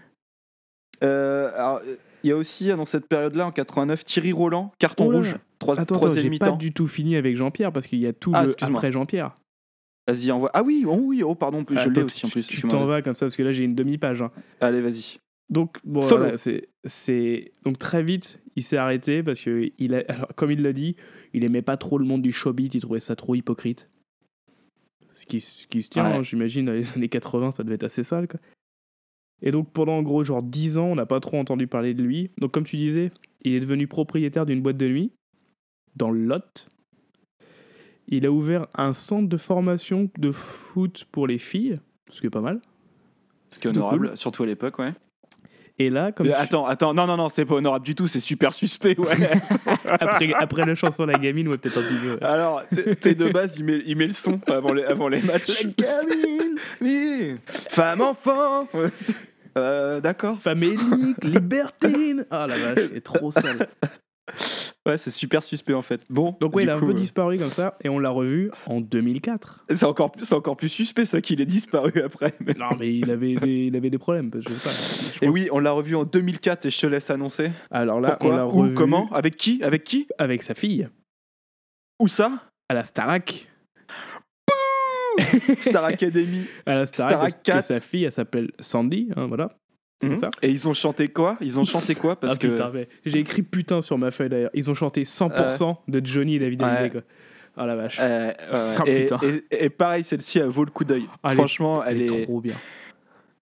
[1.04, 1.96] Euh, alors, euh,
[2.28, 5.96] y a aussi dans cette période-là, en 89, Thierry Roland, carton Oh rouge, trois- Attends,
[5.98, 8.56] attends, j'ai pas du tout fini avec Jean-Pierre parce qu'il y a tout Ah, le
[8.62, 9.38] après Jean-Pierre.
[10.08, 10.50] Vas-y, envoie.
[10.54, 12.48] Ah oui, oh oui, oh pardon, je l'ai aussi en plus.
[12.48, 14.22] Tu t'en vas comme ça parce que là j'ai une demi-page.
[14.22, 14.32] hein.
[14.62, 15.18] Allez, vas-y.
[15.50, 16.24] Donc, bon, Solo.
[16.24, 17.52] voilà, c'est, c'est...
[17.64, 20.04] Donc, très vite, il s'est arrêté parce que, il a...
[20.10, 20.98] Alors, comme il l'a dit,
[21.34, 23.90] il aimait pas trop le monde du showbiz, il trouvait ça trop hypocrite.
[25.14, 26.18] Ce qui, ce qui se tient, Ouais.
[26.18, 28.40] hein, j'imagine, dans les années 80, ça devait être assez sale, quoi.
[29.42, 32.04] Et donc, pendant en gros, genre 10 ans, on n'a pas trop entendu parler de
[32.04, 32.32] lui.
[32.40, 33.12] Donc, comme tu disais,
[33.44, 35.12] il est devenu propriétaire d'une boîte de nuit
[35.96, 36.70] dans le Lot.
[38.08, 42.32] Il a ouvert un centre de formation de foot pour les filles, ce qui est
[42.32, 42.62] pas mal.
[43.52, 44.94] Ce qui est honorable, surtout à l'époque, ouais.
[45.80, 48.20] Et là, comme tu- attends, attends, non, non, non, c'est pas honorable du tout, c'est
[48.20, 49.16] super suspect, ouais.
[49.86, 52.26] après, après la chanson La Gamine, ouais, peut-être un petit peu.
[52.26, 52.64] Alors,
[53.02, 55.64] sais, de base, il met, il met le son avant les, avant les matchs.
[55.64, 57.36] La gamine Oui
[57.70, 58.68] Femme, enfant.
[59.58, 60.40] Euh, D'accord.
[60.40, 63.68] Famélique, libertine Ah la vache, c'est trop sale.
[64.88, 66.06] Ouais, c'est super suspect en fait.
[66.10, 66.36] Bon.
[66.40, 68.80] Donc ouais, il a un peu euh, disparu comme ça, et on l'a revu en
[68.82, 69.66] 2004.
[69.70, 72.34] C'est encore, c'est encore plus suspect ça qu'il est disparu après.
[72.40, 74.70] mais- Non mais il avait des, il avait des problèmes, je sais pas.
[75.20, 77.52] je Et oui, on l'a revu en 2004 et je te laisse annoncer.
[77.70, 80.88] Alors là, on l'a Où revu Comment Avec qui Avec qui avec sa fille,
[82.00, 83.48] Où ça à la Starac.
[85.62, 86.46] Star Academy.
[86.66, 87.64] À la que 4.
[87.64, 89.57] sa fille, elle s'appelle Sandy, hein, voilà.
[90.04, 90.18] Mhm.
[90.20, 90.30] ça.
[90.42, 91.38] Et ils ont chanté quoi?
[91.42, 92.16] Ils ont chanté quoi?
[92.20, 92.72] Parce ah que putain,
[93.06, 94.52] j'ai écrit putain sur ma feuille d'ailleurs.
[94.54, 96.68] Ils ont chanté 100% de Johnny et David Ouais.
[96.68, 97.02] Hallyday, quoi.
[97.60, 97.98] Oh la vache.
[98.00, 99.20] Euh, ouais, Ah, et, putain.
[99.52, 101.06] et- et pareil, celle-ci, elle vaut le coup d'œil.
[101.24, 102.56] Ah, elle est- Franchement, elle, elle est est, trop bien.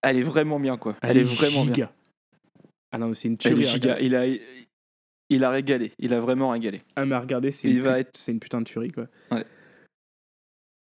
[0.01, 0.95] elle est vraiment bien, quoi.
[1.01, 1.73] Elle, est, vraiment bien.
[1.73, 1.91] giga.
[2.93, 3.67] Ah non, mais c'est une Elle est tuerie.
[3.67, 3.99] giga.
[3.99, 4.25] Il a,
[5.29, 5.91] il a régalé.
[5.99, 6.81] Il a vraiment régalé.
[6.95, 9.07] Ah, mais c'est une, être- c'est une putain de tuerie, quoi.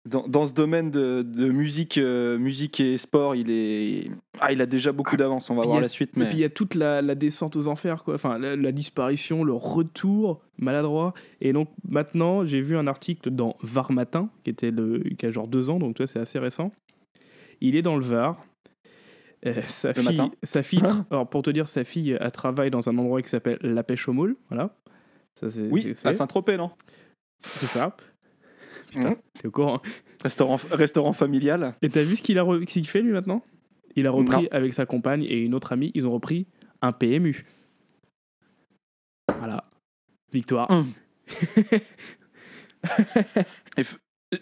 [0.09, 4.11] Dans, dans ce domaine de, de musique, euh, musique et sport, il est.
[4.41, 5.51] Ah, il a déjà beaucoup d'avance.
[5.51, 6.27] On va Puis voir a- la suite, Et mais.
[6.29, 8.15] puis il y a toute la, la descente aux enfers, quoi.
[8.15, 11.13] Enfin, la, la disparition, le retour maladroit.
[11.43, 15.31] Et donc maintenant, j'ai vu un article dans Var Matin, qui, était le, qui a
[15.31, 16.73] genre deux ans, donc tu vois, c'est assez récent.
[17.61, 18.43] Il est dans le Var.
[19.47, 22.71] Euh, sa, fille, matin sa fille, tra- alors pour te dire, sa fille elle travaille
[22.71, 24.77] dans un endroit qui s'appelle La Pêche au Moule, voilà.
[25.41, 26.13] Ça, Oui, c'est à.
[26.13, 26.71] Saint-Tropez, non?
[27.39, 27.97] C'est ça.
[28.91, 29.17] Putain, Mhm.
[29.39, 29.77] t'es au courant.
[30.23, 31.75] restaurant, restaurant familial.
[31.83, 33.43] Et t'as vu ce qu'il a re- ce qu'il fait lui maintenant?
[33.97, 34.49] Il a repris Non.
[34.53, 36.47] avec sa compagne et une autre amie, ils ont repris
[36.83, 37.45] un PMU.
[39.39, 39.65] Voilà.
[40.33, 40.69] Victoire.
[43.77, 43.99] F-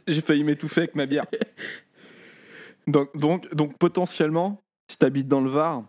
[0.07, 1.25] J'ai failli m'étouffer avec ma bière.
[2.87, 5.85] Donc, donc, donc potentiellement, si tu habites dans le Var,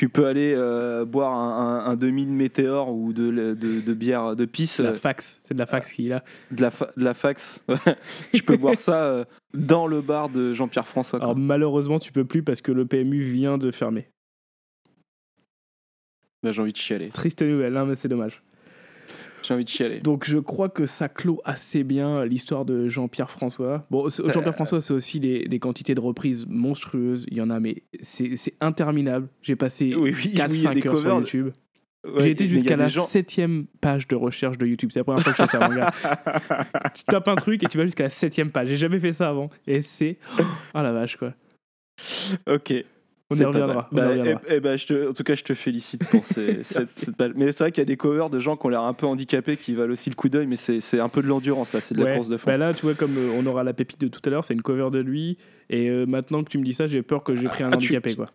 [0.00, 3.92] tu peux aller euh, boire un, un- un demi de météore ou de, de, de
[3.92, 6.24] bière de pisse, La euh, fax, c'est de la fax qu'il a.
[6.50, 7.62] de, la fa- de la fax.
[8.32, 11.18] tu peux boire ça euh, dans le bar de Jean-Pierre François.
[11.18, 11.26] quoi.
[11.28, 14.08] Alors malheureusement, tu peux plus parce que le PMU vient de fermer.
[16.42, 17.10] Bah, J'ai envie de chialer.
[17.10, 18.42] Triste nouvelle, hein, mais c'est dommage.
[19.50, 19.98] J'ai envie de chialer.
[20.00, 23.84] Donc je crois que ça clôt assez bien l'histoire de Jean-Pierre François.
[23.90, 27.26] Bon, Euh, Jean-Pierre François, c'est aussi des, des quantités de reprises monstrueuses.
[27.28, 29.28] Il y en a, mais c'est interminable.
[29.42, 31.18] J'ai passé Oui, oui, 4-5 oui, il y a des heures sur.
[31.18, 31.50] YouTube.
[32.06, 34.90] Ouais, J'ai été jusqu'à la gens- septième page de recherche de YouTube.
[34.92, 35.92] C'est la première fois que je fais ça, mon gars.
[36.94, 38.68] tu tapes un truc et tu vas jusqu'à la septième page.
[38.68, 39.50] J'ai jamais fait ça avant.
[39.66, 40.16] Et c'est...
[40.38, 41.34] Oh la vache, quoi.
[42.46, 42.72] Ok.
[43.32, 43.74] On y reviendra.
[43.74, 43.84] mal.
[43.90, 44.40] on y Bah, reviendra.
[44.48, 47.32] eh- eh je te- en tout cas, je te félicite pour ces- cette, cette balle.
[47.36, 49.06] Mais c'est vrai qu'il y a des covers de gens qui ont l'air un peu
[49.06, 51.94] handicapés qui valent aussi le coup d'œil, mais c'est un peu de l'endurance, là, c'est
[51.94, 52.46] de la course de fond.
[52.50, 54.54] Bah là, tu vois, comme euh, on aura la pépite de tout à l'heure, c'est
[54.54, 55.38] une cover de lui.
[55.68, 57.70] Et euh, maintenant que tu me dis ça, j'ai peur que j'ai pris un Ah,
[57.70, 58.30] tu- handicapé, quoi.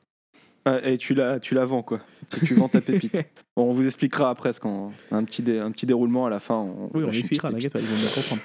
[0.67, 1.99] Ah, et tu la, tu la vends, quoi.
[2.33, 3.11] Tu, tu vends ta pépite.
[3.57, 6.55] Bon, on vous expliquera après, qu'on un petit, dé- un petit déroulement à la fin.
[6.55, 8.41] On, Oui, on expliquera, t'inquiète pas, ils vont bien comprendre.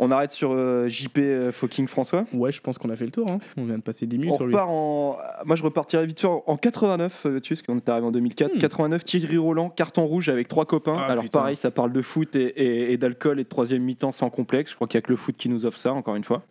[0.00, 2.24] On arrête sur euh, JP euh, fucking François.
[2.32, 3.26] Ouais, je pense qu'on a fait le tour.
[3.30, 3.38] hein.
[3.56, 4.54] On vient de passer 10 minutes On sur lui.
[4.56, 5.16] en.
[5.44, 8.06] Moi, je repartirai vite fait en en 89, euh, tu sais, parce qu'on est arrivé
[8.06, 8.54] en 2004.
[8.54, 8.58] Hmm.
[8.60, 10.96] 89, Thierry Roland, carton rouge avec trois copains.
[10.96, 11.40] Ah, Alors, putain.
[11.40, 14.70] pareil, ça parle de foot et, et- et d'alcool et de troisième mi-temps sans complexe.
[14.70, 16.42] Je crois qu'il n'y a que le foot qui nous offre ça, encore une fois.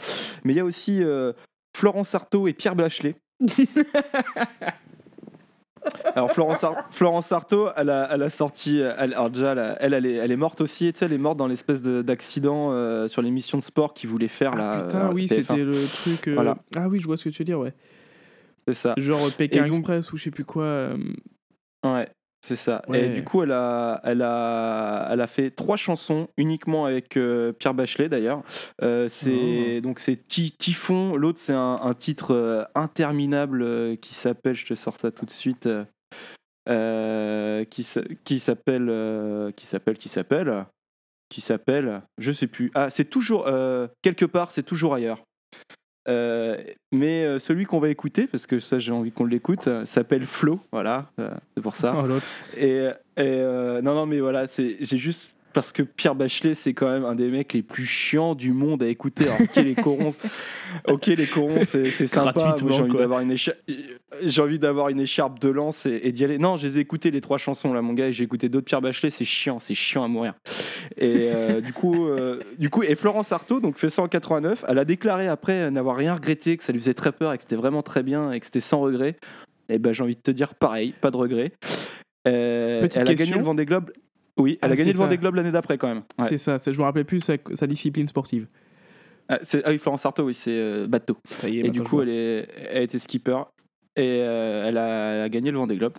[0.44, 1.32] Mais il y a aussi euh,
[1.76, 3.16] Florence Artaud et Pierre Blachelet.
[6.16, 9.78] Alors Florence, Ar- Florence Artaud, elle a, elle a sorti, elle, alors déjà, elle, a-
[9.82, 12.02] elle, elle est, elle est morte aussi, tu sais, elle est morte dans l'espèce de-
[12.02, 14.78] d'accident euh, sur l'émission de sport qu'ils voulaient faire là.
[14.80, 15.30] Ah putain, euh, oui, TF1.
[15.36, 16.28] c'était le truc.
[16.28, 16.58] euh, Voilà.
[16.76, 17.74] Ah oui, je vois ce que tu veux dire, ouais.
[18.68, 18.94] C'est ça.
[18.98, 20.90] Genre Pékin donc- Express ou je sais plus quoi.
[21.86, 22.10] Ouais,
[22.48, 22.82] c'est ça.
[22.88, 23.06] Ouais.
[23.06, 27.52] Et du coup, elle a, elle, a, elle a fait trois chansons uniquement avec euh,
[27.52, 28.42] Pierre Bachelet d'ailleurs.
[28.82, 29.10] Euh, Oh.
[29.10, 31.18] c'est donc c'est Typhon.
[31.18, 35.32] L'autre, c'est un, un titre euh, interminable qui s'appelle, je te sors ça tout de
[35.32, 35.68] suite,
[36.66, 37.86] qui
[38.24, 40.66] qui s'appelle, qui s'appelle, qui s'appelle,
[41.30, 42.72] qui s'appelle, je sais plus.
[42.76, 43.46] Ah, c'est toujours
[44.02, 45.24] quelque part, c'est toujours ailleurs.
[46.08, 46.58] Euh,
[46.92, 50.26] mais euh, celui qu'on va écouter, parce que ça j'ai envie qu'on l'écoute, euh, s'appelle
[50.26, 51.96] Flo, voilà, euh, c'est pour ça.
[51.98, 52.20] oh.
[52.58, 53.42] Et, et,
[53.82, 57.16] non, non, mais voilà, c'est, j'ai juste parce que Pierre Bachelet, c'est quand même un
[57.16, 59.24] des mecs les plus chiants du monde à écouter.
[59.24, 60.12] Alors, ok, les corons,
[60.88, 62.56] ok, les corons, c'est, sympa.
[62.60, 63.58] J'ai envie d'avoir une écharpe,
[64.22, 66.38] j'ai envie d'avoir une écharpe de lance et, et d'y aller.
[66.38, 68.10] Non, je les ai écoutés les trois chansons là, mon gars.
[68.10, 70.36] et J'ai écouté d'autres Pierre Bachelet, c'est chiant, c'est chiant à mourir.
[70.96, 74.64] Et euh, du coup, euh, du coup, et Florence Artaud, donc fait ça en 89,
[74.68, 77.42] elle a déclaré après n'avoir rien regretté, que ça lui faisait très peur et que
[77.42, 79.16] c'était vraiment très bien et que c'était sans regret.
[79.70, 81.52] Et ben, j'ai envie de te dire pareil, pas de regret.
[82.28, 83.92] Euh, elle a gagné le Vendée Globe.
[84.38, 85.18] Oui, elle Ah, a gagné le Vendée.
[85.18, 86.04] Globe l'année d'après quand même.
[86.20, 86.28] Ouais.
[86.30, 88.48] C'est ça, je me rappelais plus sa, sa discipline sportive.
[89.30, 91.18] Ah, ah oui, Florence Artaud, oui, c'est euh, bateau.
[91.30, 93.38] Ça y est, Et du coup, elle, est, elle était skipper
[93.96, 95.94] et euh, elle, a, elle a gagné le Vendée Globe,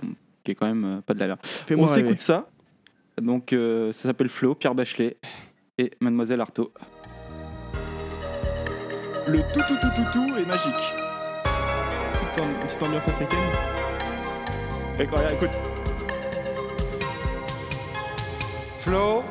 [0.45, 1.41] qui est quand même euh, pas de la merde.
[1.77, 2.49] On s'écoute ça.
[3.21, 5.17] Donc, euh, ça s'appelle Flo, Pierre Bachelet
[5.77, 6.73] et Mademoiselle Artaud.
[9.27, 10.73] Le tout, tout, tout, tout, tout est magique.
[12.35, 13.39] Petite petite ambiance africaine.
[15.01, 15.51] Et quand- regarde, écoute.
[18.79, 19.23] Flo,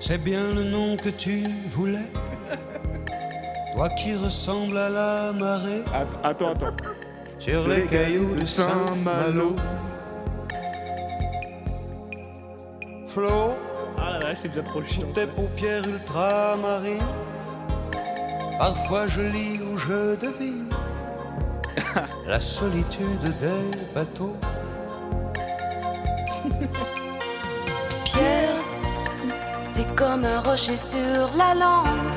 [0.00, 2.08] c'est bien le nom que tu voulais.
[3.74, 5.82] Toi qui ressembles à la marée
[6.22, 6.76] Attends, attends.
[7.38, 9.56] sur les cailloux de Saint-Malo.
[13.08, 13.56] Flo,
[13.98, 16.98] Ah la vache, c'est déjà trop sous tes paupières ultramarines,
[18.58, 20.68] parfois je lis ou je devine
[22.26, 24.36] la solitude des bateaux.
[29.74, 32.16] T'es comme un rocher sur la lande.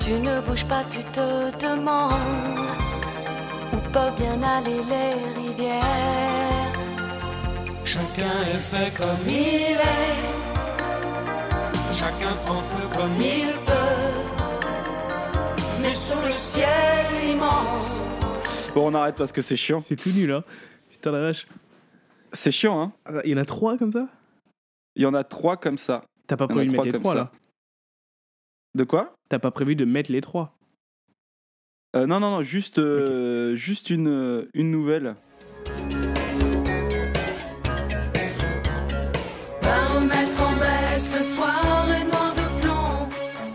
[0.00, 2.12] Tu ne bouges pas, tu te demandes
[3.72, 5.82] où peuvent bien aller les rivières.
[7.84, 10.38] Chacun est fait comme il est.
[11.94, 13.72] Chacun prend feu comme il peut.
[15.82, 18.10] Mais sous le ciel immense.
[18.74, 19.80] Bon, on arrête parce que c'est chiant.
[19.80, 20.44] C'est tout nul, hein.
[20.90, 21.46] Putain la vache.
[22.32, 22.92] C'est chiant, hein.
[23.06, 24.06] Ah, Il y en a trois comme ça?
[24.98, 26.04] Il y en a trois comme ça.
[26.26, 27.30] T'as pas prévu de mettre les trois là
[28.74, 29.14] De quoi?
[29.28, 30.58] T'as pas prévu de mettre les trois?
[31.94, 35.14] Euh, Non, non, non, juste, euh, juste une, euh, une nouvelle.
[39.62, 43.08] Baromètre en baisse, le soir est noir de plomb.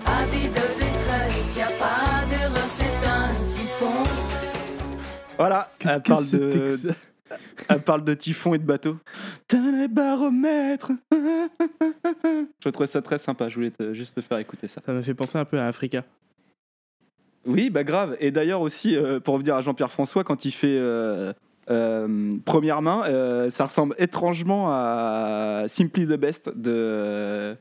[0.05, 4.03] Avis de détresse, y a pas d'erreur, c'est un typhon.
[5.37, 6.89] Voilà, elle parle, de, ça?
[7.69, 8.97] Elle parle de typhon et de bateau.
[9.47, 10.91] T'as les baromètres.
[11.11, 14.81] Je trouvais ça très sympa, je voulais te- juste te faire écouter ça.
[14.85, 16.03] Ça m'a fait penser un peu à Africa.
[17.45, 18.15] Oui, bah grave.
[18.19, 21.33] Et d'ailleurs aussi, euh, pour revenir à Jean-Pierre François, quand il fait euh,
[21.69, 23.03] euh, Première main,
[23.51, 27.55] ça ressemble étrangement à Simply the Best de...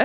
[0.00, 0.04] Eh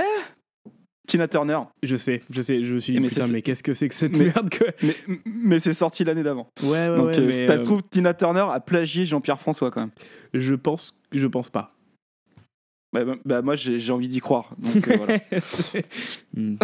[1.06, 1.58] Tina Turner.
[1.82, 3.94] Je sais, je sais, je me suis dit Mais putain mais qu'est-ce que c'est que
[3.94, 4.48] cette Mais- merde
[4.82, 6.48] Mais, mais c'est sorti l'année d'avant.
[6.62, 9.38] Ouais ouais Donc ouais euh, mais ça euh, se trouve, Tina Turner a plagié Jean-Pierre
[9.40, 9.90] François quand même.
[10.32, 11.72] je pense je pense pas.
[12.92, 14.54] Bah, bah, bah, moi j'ai envie d'y croire.
[14.58, 15.18] Donc, euh, voilà.
[16.36, 16.56] Hmm,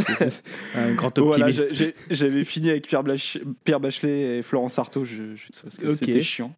[0.75, 1.75] un grand Voilà, optimiste.
[1.75, 5.93] j'ai- j'avais fini avec Pierre, Blach- Pierre Bachelet et Florence Artaud, je, je- parce que
[5.95, 6.55] c'était chiant.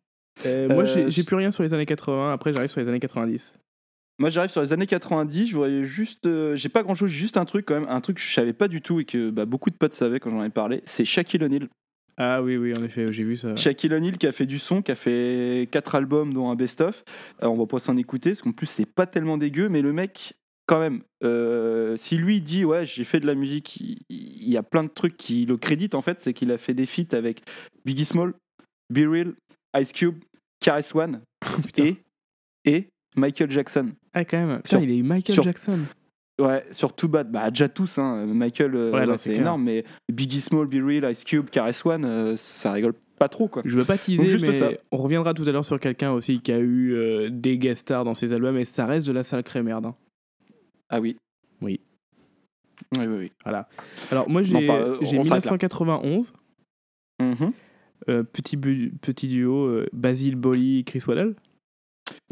[0.47, 2.89] Euh, moi j'ai Euh, j'ai plus rien sur les années 80, après j'arrive sur les
[2.89, 3.55] années 90.
[4.19, 7.37] Moi j'arrive sur les années 90, je voyais juste, euh, j'ai pas grand chose, juste
[7.37, 9.47] un truc quand même, un truc que je savais pas du tout et que bah,
[9.47, 11.69] beaucoup de potes savaient quand j'en ai parlé, c'est Shaquille O'Neal.
[12.19, 13.57] Ah oui, oui, en effet, j'ai vu ça.
[13.57, 17.03] Shaquille O'Neal qui a fait du son, qui a fait 4 albums dont un best-of.
[17.43, 19.93] Euh, on va pas s'en écouter parce qu'en plus c'est pas tellement dégueu, mais le
[19.95, 20.35] mec,
[20.67, 24.57] quand même, euh, si lui dit ouais j'ai fait de la musique, il, il y
[24.57, 27.17] a plein de trucs qui le créditent en fait, c'est qu'il a fait des feats
[27.17, 27.43] avec
[27.85, 28.35] Biggie Small,
[28.91, 29.35] Be Real,
[29.79, 30.19] Ice Cube,
[30.61, 31.23] KRS One
[31.63, 31.85] Putain.
[31.85, 31.97] et
[32.65, 33.91] et Michael Jackson.
[34.15, 34.57] Ah, quand même.
[34.59, 35.81] Putain, sur- il a eu Michael sur- Jackson.
[36.41, 38.25] Ouais, sur Too Bad, bah déjà tous, hein.
[38.27, 42.37] Michael, euh, Ouais, c'est énorme, mais Biggie Small, Be Real, Ice Cube, KRS One, euh,
[42.37, 43.63] ça rigole pas trop quoi.
[43.67, 44.71] Je veux pas teaser, juste mais ça.
[44.91, 48.05] on reviendra tout à l'heure sur quelqu'un aussi qui a eu euh, des guest stars
[48.05, 49.87] dans ses albums et ça reste de la sacrée merde.
[49.87, 49.95] hein.
[50.89, 51.17] Ah oui.
[51.61, 51.81] Oui.
[52.99, 53.33] Oui, oui, oui.
[54.11, 55.51] Alors moi j'ai Non, pas, euh, j'ai on s'arrête là.
[55.53, 56.33] 1991,
[57.21, 57.53] Mhm.
[58.09, 61.35] euh, petit, petit duo euh, Basil Boli, Chris Waddell.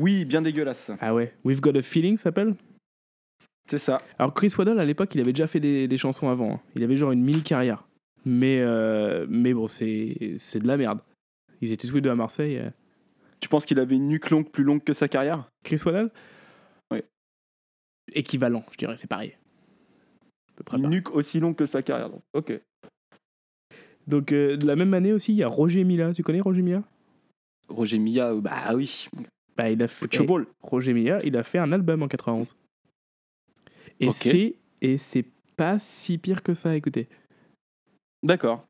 [0.00, 0.90] Oui, bien dégueulasse.
[1.00, 2.54] Ah ouais, We've Got a Feeling ça s'appelle?
[3.68, 3.98] C'est ça.
[4.18, 6.60] Alors Chris Waddell à l'époque il avait déjà fait des, des chansons avant, hein.
[6.74, 7.86] il avait genre une mini carrière.
[8.24, 11.00] Mais, euh, mais bon c'est c'est de la merde.
[11.60, 12.58] Ils étaient tous les deux à Marseille.
[12.58, 12.70] euh.
[13.40, 15.48] Tu penses qu'il avait une nuque longue plus longue que sa carrière?
[15.64, 16.10] Chris Waddell
[16.90, 17.00] Oui.
[18.12, 19.36] Équivalent, je dirais, c'est pareil.
[20.48, 20.96] À peu près Une pareil.
[20.98, 22.10] nuque aussi longue que sa carrière.
[22.10, 22.22] Donc.
[22.34, 22.60] Ok.
[24.06, 26.12] Donc euh, de la même année aussi, il y a Roger Mila.
[26.12, 26.82] Tu connais Roger Mila
[27.68, 29.08] Roger Milla, euh, bah oui.
[29.60, 30.46] Bah, il a fait, Football.
[30.62, 32.56] Roger Mila, il a fait un album en 91.
[34.00, 37.08] Et c'est et c'est pas si pire que ça à écouter.
[38.22, 38.66] D'accord.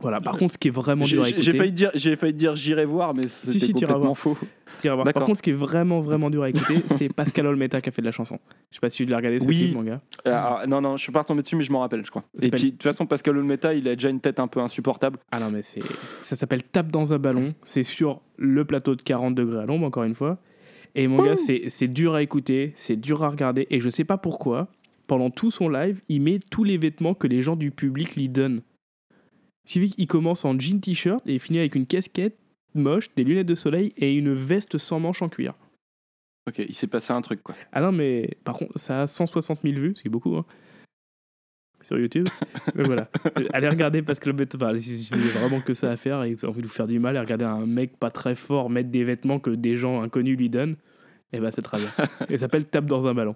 [0.00, 0.20] Voilà.
[0.20, 2.32] Par contre, ce qui est vraiment J'ai dur à j'ai écouter, failli dire, j'ai failli
[2.32, 4.38] dire j'irai voir, mais c'était si, t'iras complètement faux.
[4.82, 7.92] Par contre, ce qui est vraiment vraiment dur à écouter, c'est Pascal Olmeta qui a
[7.92, 8.38] fait de la chanson.
[8.70, 9.72] Je sais pas si tu l'as regardé ce Oui.
[9.74, 10.00] mon gars.
[10.26, 12.24] Euh, alors, non, non, je suis pas retombé dessus, mais je m'en rappelle, je crois.
[12.40, 15.18] Et puis, de toute façon, Pascal Olmeta, il a déjà une tête un peu insupportable.
[15.30, 15.82] Ah non, mais c'est
[16.16, 17.54] ça s'appelle Tape dans un ballon.
[17.64, 20.38] C'est sur le plateau de 40 degrés à l'ombre, encore une fois.
[20.94, 23.66] Et mon gars, c'est c'est dur à écouter, c'est dur à regarder.
[23.70, 24.68] Et je sais pas pourquoi,
[25.06, 28.28] pendant tout son live, il met tous les vêtements que les gens du public lui
[28.28, 28.62] donnent.
[29.74, 32.36] Il commence en jean t-shirt et il finit avec une casquette
[32.80, 35.54] moche, des lunettes de soleil et une veste sans manches en cuir.
[36.48, 37.54] Ok, il s'est passé un truc, quoi.
[37.72, 40.44] Ah non, mais par contre, ça a 160 000 vues, ce qui est beaucoup, hein,
[41.82, 42.28] sur YouTube.
[42.76, 43.08] Donc voilà.
[43.52, 46.22] Allez regarder parce que le bête, enfin, si vous avez vraiment que ça à faire
[46.22, 48.10] et que vous avez envie de vous faire du mal, et regarder un mec pas
[48.10, 50.76] très fort mettre des vêtements que des gens inconnus lui donnent,
[51.32, 51.92] et ben c'est très bien.
[52.28, 53.34] Et s'appelle Tape dans un ballon.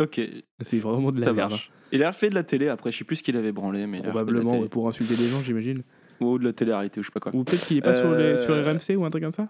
[0.00, 0.20] Ok,
[0.60, 1.50] C'est vraiment de la ça merde.
[1.50, 1.70] marche.
[1.92, 3.98] Il a refait de la télé après, je sais plus ce qu'il avait branlé, mais
[3.98, 4.02] hein.
[4.10, 5.84] Probablement pour insulter des gens, j'imagine.
[6.20, 7.34] Ou de la télé-réalité, ou je sais pas quoi.
[7.34, 9.48] Ou peut-être qu'il est pas sur, les, sur Euh, RMC ou un truc comme ça.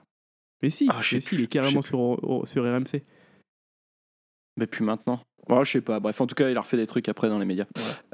[0.62, 3.02] Mais si, Ah, mais si, il est carrément sur, sur RMC.
[4.56, 5.20] Mais puis maintenant.
[5.48, 6.00] Je sais pas.
[6.00, 7.66] Bref, en tout cas, il a refait des trucs après dans les médias.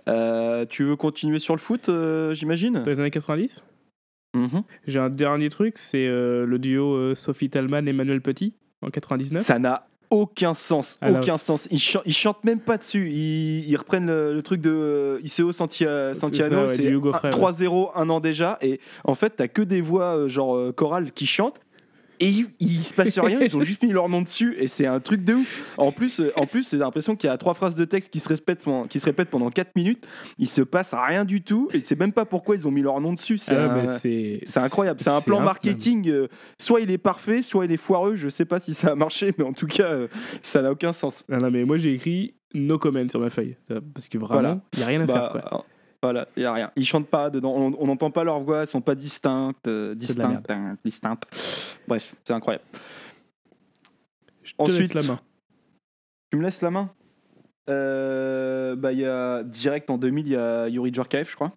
[0.08, 2.74] Euh, tu veux continuer sur le foot, euh, j'imagine?
[2.74, 3.62] Dans les années 90
[4.32, 4.62] Mhm.
[4.86, 8.88] J'ai un dernier truc, c'est euh, le duo euh, Sophie Talman et Emmanuel Petit en
[8.90, 9.42] 99.
[9.44, 10.98] Ça n'a aucun sens.
[11.06, 11.68] Aucun sens.
[11.70, 13.08] Ils, chan- ils chantent même pas dessus.
[13.10, 16.68] Ils, ils reprennent le, le truc de euh, ICO Santi- Santiano.
[16.68, 17.52] C'est du Hugo un- Frey, ouais.
[17.52, 18.58] 3-0, un an déjà.
[18.60, 21.60] Et en fait, t'as que des voix euh, genre euh, chorales qui chantent.
[22.22, 24.86] Et il, il se passe rien, ils ont juste mis leur nom dessus et c'est
[24.86, 25.74] un truc de ouf.
[25.78, 28.20] En plus, euh, en plus, c'est l'impression qu'il y a trois phrases de texte qui
[28.20, 30.06] se répètent, pendant- qui se répètent pendant 4 minutes.
[30.38, 33.00] Il se passe rien du tout et sais même pas pourquoi ils ont mis leur
[33.00, 33.38] nom dessus.
[33.38, 35.44] C'est Ah, c'est c'est incroyable, c'est un plan incroyable.
[35.46, 36.08] marketing.
[36.10, 36.28] euh,
[36.58, 38.16] soit il est parfait, soit il est foireux.
[38.16, 40.08] Je sais pas si ça a marché, mais en tout cas, euh,
[40.42, 41.24] ça n'a aucun sens.
[41.28, 43.56] Non, non, mais moi j'ai écrit no comment sur ma feuille.
[43.94, 44.60] Parce que vraiment, Voilà.
[44.74, 45.42] il n'y a rien à Bah, faire.
[45.48, 45.64] Quoi.
[46.02, 46.70] Voilà, il y a rien.
[46.76, 47.52] Ils chantent pas dedans.
[47.54, 50.76] On n'entend pas leur voix, elles sont pas distinctes, euh, C'est de la distinctes, hein,
[50.84, 51.78] distinctes.
[51.86, 52.64] Bref, c'est incroyable.
[54.42, 55.20] Je te ensuite- laisse la main.
[56.30, 56.90] Tu me laisses la main?
[57.68, 61.52] Euh, Bah, il y a direct en 2000, il y a Yuri Djorkaeff, je crois.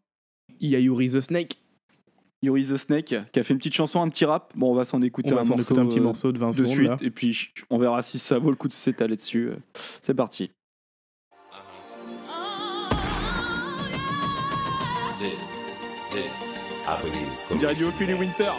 [0.60, 1.60] Il y a Yuri the Snake.
[2.41, 4.51] Yuri the Snake, qui a fait une petite chanson, un petit rap.
[4.56, 5.63] Bon, on va s'en écouter On va un s'en morceau.
[5.73, 6.73] écouter un petit euh, morceau de 20 de secondes.
[6.73, 6.97] suite là.
[7.01, 9.51] et puis on verra si ça vaut le coup de s'étaler dessus.
[10.01, 10.51] C'est parti.
[17.49, 18.52] On dirait du Ophélie Winter.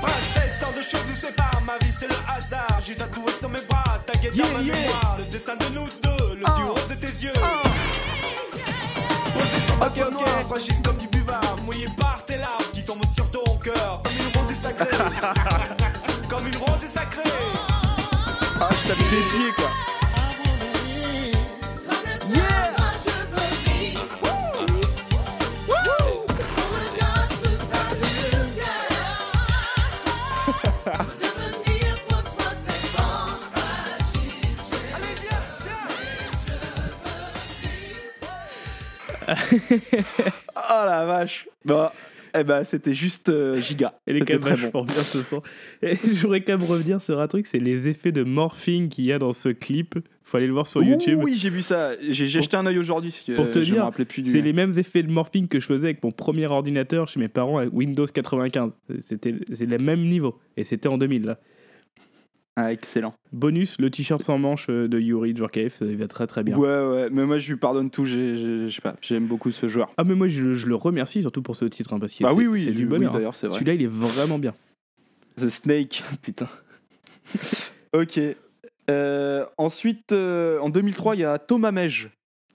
[0.00, 2.80] Princesse, tant de choses nous séparent, ma vie c'est le hasard.
[2.84, 5.16] J'ai tatoué sur mes bras, ta guette dans ma mémoire.
[5.18, 7.32] Le dessin de nous deux, le duo de tes yeux.
[9.32, 12.09] Posé sur ma peau noire, fragile comme du buvard, mouillé par
[12.80, 14.02] qui tombent sur ton cœur.
[14.02, 14.96] Comme une rose est sacrée.
[16.28, 17.30] comme une rose est sacrée.
[18.60, 19.70] Ah, je tape des pieds quoi.
[34.94, 35.86] Allez, viens, viens.
[40.56, 41.46] Oh la vache.
[41.64, 41.92] Bah,
[42.38, 43.94] Eh ben, c'était juste euh, giga.
[44.06, 45.42] Elle est quand même vachement bien ce son.
[45.82, 49.04] Et je voudrais quand même revenir sur un truc, c'est les effets de morphing qu'il
[49.04, 49.98] y a dans ce clip.
[50.24, 51.18] Faut aller le voir sur YouTube.
[51.22, 51.90] Oui, j'ai vu ça.
[52.08, 53.12] J'ai jeté un œil aujourd'hui.
[53.26, 54.32] que, pour te euh, je me dire.
[54.32, 57.28] C'est les mêmes effets de morphing que je faisais avec mon premier ordinateur chez mes
[57.28, 58.70] parents avec Windows 95.
[59.02, 60.38] C'était c'est le même niveau.
[60.56, 61.40] Et c'était en 2000 là.
[62.56, 63.14] Ah, excellent.
[63.32, 66.56] Bonus, le t-shirt sans manche euh, de Yuri Djorkaeff, il va très très bien.
[66.58, 67.08] Ouais, ouais.
[67.10, 68.04] Mais moi, je lui pardonne tout.
[68.04, 68.96] Je sais pas.
[69.00, 69.92] J'aime beaucoup ce joueur.
[69.96, 72.30] Ah mais moi je, je le remercie surtout pour ce titre hein, parce que Bah
[72.32, 72.62] c'est oui, oui.
[72.64, 73.12] c'est du bonheur.
[73.12, 73.16] hein.
[73.18, 73.54] D'ailleurs, c'est vrai.
[73.54, 74.54] Celui-là il est vraiment bien.
[75.40, 76.02] The Snake.
[76.22, 76.48] Putain.
[77.92, 78.20] Ok.
[78.90, 82.10] Euh, ensuite, euh, en 2003, il y a Thomas Mej.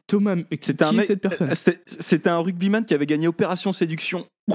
[0.07, 1.49] Thomas, qui, C'était un est cette personne
[1.87, 4.27] c'était un rugbyman qui avait gagné Opération Séduction.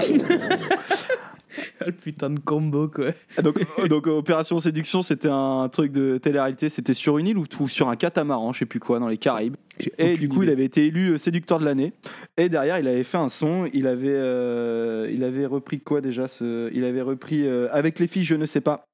[1.79, 3.11] Ah, le putain de combo quoi.
[3.41, 6.69] Donc, euh, donc euh, Opération Séduction, c'était un truc de télé-réalité.
[6.69, 9.55] C'était sur une île ou, sur un catamaran, je sais plus quoi, dans les Caraïbes.
[9.97, 11.93] Et du coup, il avait été élu euh, séducteur de l'année.
[12.37, 13.67] Et derrière, il avait fait un son.
[13.73, 16.71] Il avait, euh, il avait repris quoi déjà ce...
[16.73, 18.87] Il avait repris euh, Avec les filles, je ne sais pas.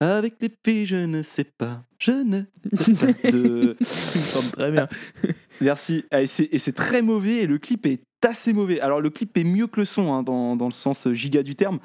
[0.00, 1.84] Avec les filles, je ne sais pas.
[1.98, 2.42] Je ne.
[3.30, 3.76] De...
[4.52, 4.88] Très bien.
[5.60, 6.04] Merci.
[6.10, 8.80] Ah, et c'est très mauvais et le clip est assez mauvais.
[8.80, 11.54] Alors le clip est mieux que le son hein, dans, dans le sens giga du
[11.56, 11.78] terme.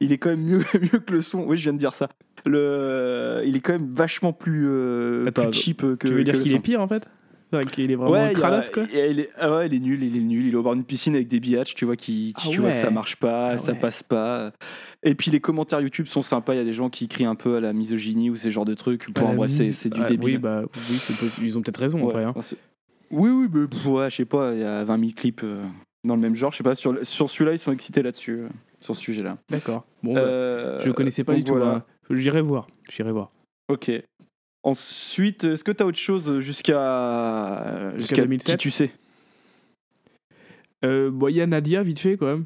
[0.00, 1.44] Il est quand même mieux, mieux que le son.
[1.44, 2.08] Oui, je viens de dire ça.
[2.44, 6.06] Le, il est quand même vachement plus, euh, Attends, plus cheap que.
[6.06, 7.06] tu veux dire qu'il est pire en fait?
[7.72, 8.82] Qu'il est vraiment Ouais, il cradasse quoi?
[8.92, 10.46] il il est, ah ouais, il est nul, il est nul.
[10.48, 12.72] Il est au bord d'une piscine avec des biatchs, tu vois, qui, Ah tu vois
[12.72, 13.78] que ça marche pas, Ah ça ouais.
[13.78, 14.52] passe pas.
[15.02, 16.52] Et puis les commentaires YouTube sont sympas.
[16.54, 18.64] Il y a des gens qui crient un peu à la misogynie ou ces genres
[18.66, 19.10] de trucs.
[19.12, 20.26] Bon, bref, c'est mise- c'est du Ah, débile.
[20.26, 20.98] Oui, bah oui,
[21.42, 22.24] ils ont peut-être raison après.
[22.24, 22.34] hein.
[23.10, 25.64] Oui, oui, mais ouais, je sais pas, il y a 20 000 clips euh,
[26.04, 26.52] dans le même genre.
[26.52, 28.48] Je sais pas, sur, sur celui-là, ils sont excités là-dessus, euh,
[28.80, 29.38] sur ce sujet-là.
[29.50, 29.84] D'accord.
[30.02, 31.56] Bon, bah, Euh, je connaissais pas donc du tout.
[31.56, 31.72] voilà.
[31.76, 31.84] hein.
[32.10, 32.68] J'irai voir.
[32.92, 33.30] J'irai voir.
[33.68, 33.90] Ok.
[34.62, 37.92] Ensuite, est-ce que tu as autre chose jusqu'à.
[37.96, 38.56] Jusqu'à 2007?
[38.56, 38.90] qui tu sais?
[40.84, 42.44] Euh, bon, il y a Nadia vite fait quand même.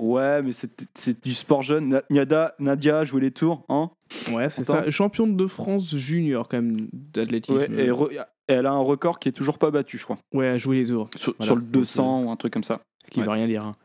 [0.00, 1.88] Ouais, mais c'est c'est du sport jeune.
[1.90, 3.90] Na- Nadia, Nadia jouait les tours, hein?
[4.32, 4.84] Ouais, c'est Attends.
[4.84, 4.90] ça.
[4.90, 7.56] Championne de France junior quand même d'athlétisme.
[7.56, 10.18] Ouais, et re- et elle a un record qui est toujours pas battu, je crois.
[10.34, 11.08] Ouais, à jouer les tours.
[11.16, 11.46] Sur, Voilà.
[11.46, 12.80] sur le 200 ou un truc comme ça.
[13.04, 13.26] Ce qui Ouais.
[13.26, 13.64] veut rien dire.
[13.64, 13.76] hein.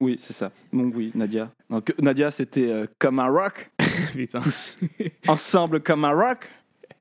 [0.00, 0.52] Oui, c'est ça.
[0.72, 1.50] Donc oui, Nadia.
[1.68, 3.70] Donc, Nadia, c'était euh, comme un rock.
[4.12, 4.40] Putain.
[4.40, 4.78] tous
[5.26, 6.48] ensemble comme un rock.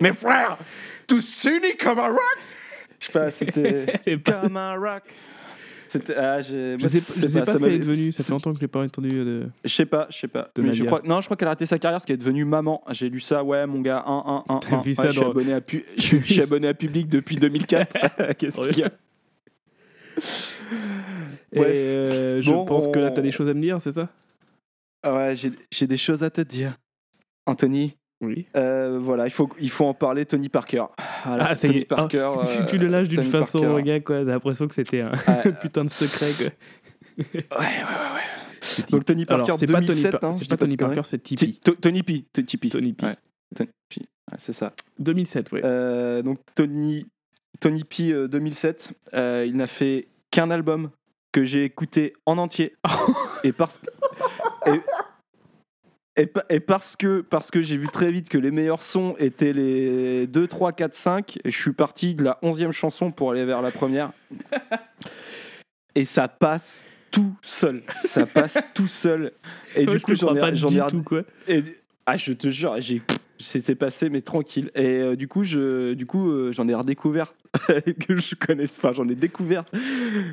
[0.01, 0.57] Mes frères,
[1.07, 2.37] tous unis comme un rock.
[2.99, 5.03] Je sais pas, c'était Elle comme un rock.
[5.87, 8.11] C'était, ah, Je sais, je sais pas ce qu'elle est devenue.
[8.11, 9.09] Ça fait longtemps que je l'ai pas entendu.
[9.13, 9.49] euh, De...
[9.63, 10.49] Je sais pas, je sais pas.
[10.55, 10.85] De Mais je Nadia.
[10.99, 12.83] crois, non, je crois qu'elle a arrêté sa carrière parce qu'elle est devenue maman.
[12.91, 14.59] J'ai lu ça, ouais, mon gars, 1, 1, 1.
[14.59, 18.33] T'as vu ça je, suis abonné à pu- je, suis abonné à Public depuis 2004.
[18.37, 18.91] Qu'est-ce qu'il y a?
[21.53, 23.93] Et euh, je Bon, pense que là, on- t'as des choses à me dire, c'est
[23.93, 24.09] ça?
[25.05, 25.35] Ouais,
[25.71, 26.77] j'ai des choses à te dire.
[27.45, 28.47] Anthony, Oui.
[28.55, 30.25] euh, voilà, il faut, il faut en parler.
[30.25, 30.85] Tony Parker.
[31.25, 31.85] Voilà, Ah, Tony.
[31.91, 32.27] Ah, Parker.
[32.45, 33.83] si euh, tu le lâches d'une façon, Parker.
[33.83, 35.11] gars, quoi, t'as l'impression que c'était un
[35.61, 36.47] putain de secret, quoi.
[37.17, 38.85] Ouais, ouais, ouais, ouais.
[38.91, 40.77] Donc Tony Parker c'est pas Tony, 2007, Par- hein, c'est pas Tony.
[40.77, 41.59] Parker, c'est Ti- Tipeee.
[41.63, 42.25] To- Tony P.
[42.33, 42.69] Tipeee.
[42.69, 43.05] Tony P.
[43.05, 43.15] Ouais.
[43.55, 44.01] Tony P.
[44.01, 44.73] Ouais, c'est ça.
[44.99, 45.61] 2007, ouais.
[45.63, 47.05] Euh, donc Tony,
[47.59, 48.11] Tony P.
[48.11, 50.89] euh, 2007, euh, il n'a fait qu'un album
[51.31, 52.75] que j'ai écouté en entier.
[53.43, 53.87] et parce que.
[54.71, 54.81] Et,
[56.17, 59.15] et pa- et parce que, parce que j'ai vu très vite que les meilleurs sons
[59.19, 63.31] étaient les 2, 3, 4, 5, et je suis parti de la 11e chanson pour
[63.31, 64.11] aller vers la première.
[65.95, 67.81] Et ça passe tout seul.
[68.05, 69.31] Ça passe tout seul.
[69.75, 71.23] Et du coup, j'en ai, j'en du ai, tout, quoi.
[71.47, 71.63] et,
[72.05, 73.01] ah, je te jure, j'ai
[73.39, 74.71] c'était passé mais tranquille.
[74.75, 77.33] Et euh, du coup, je, du coup, euh, j'en ai redécouvert
[78.07, 79.63] que je connaissais, enfin, j'en ai découvert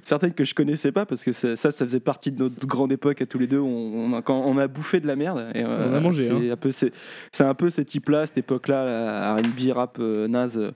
[0.02, 3.20] certaines que je connaissais pas parce que ça, ça, faisait partie de notre grande époque
[3.22, 3.58] à tous les deux.
[3.60, 5.46] On, on a, quand on a bouffé de la merde.
[5.54, 6.36] Et, euh, On a mangé, C'est hein.
[6.50, 10.70] un un peu ces types-là, cette époque-là, la R&B rap euh, naze, euh,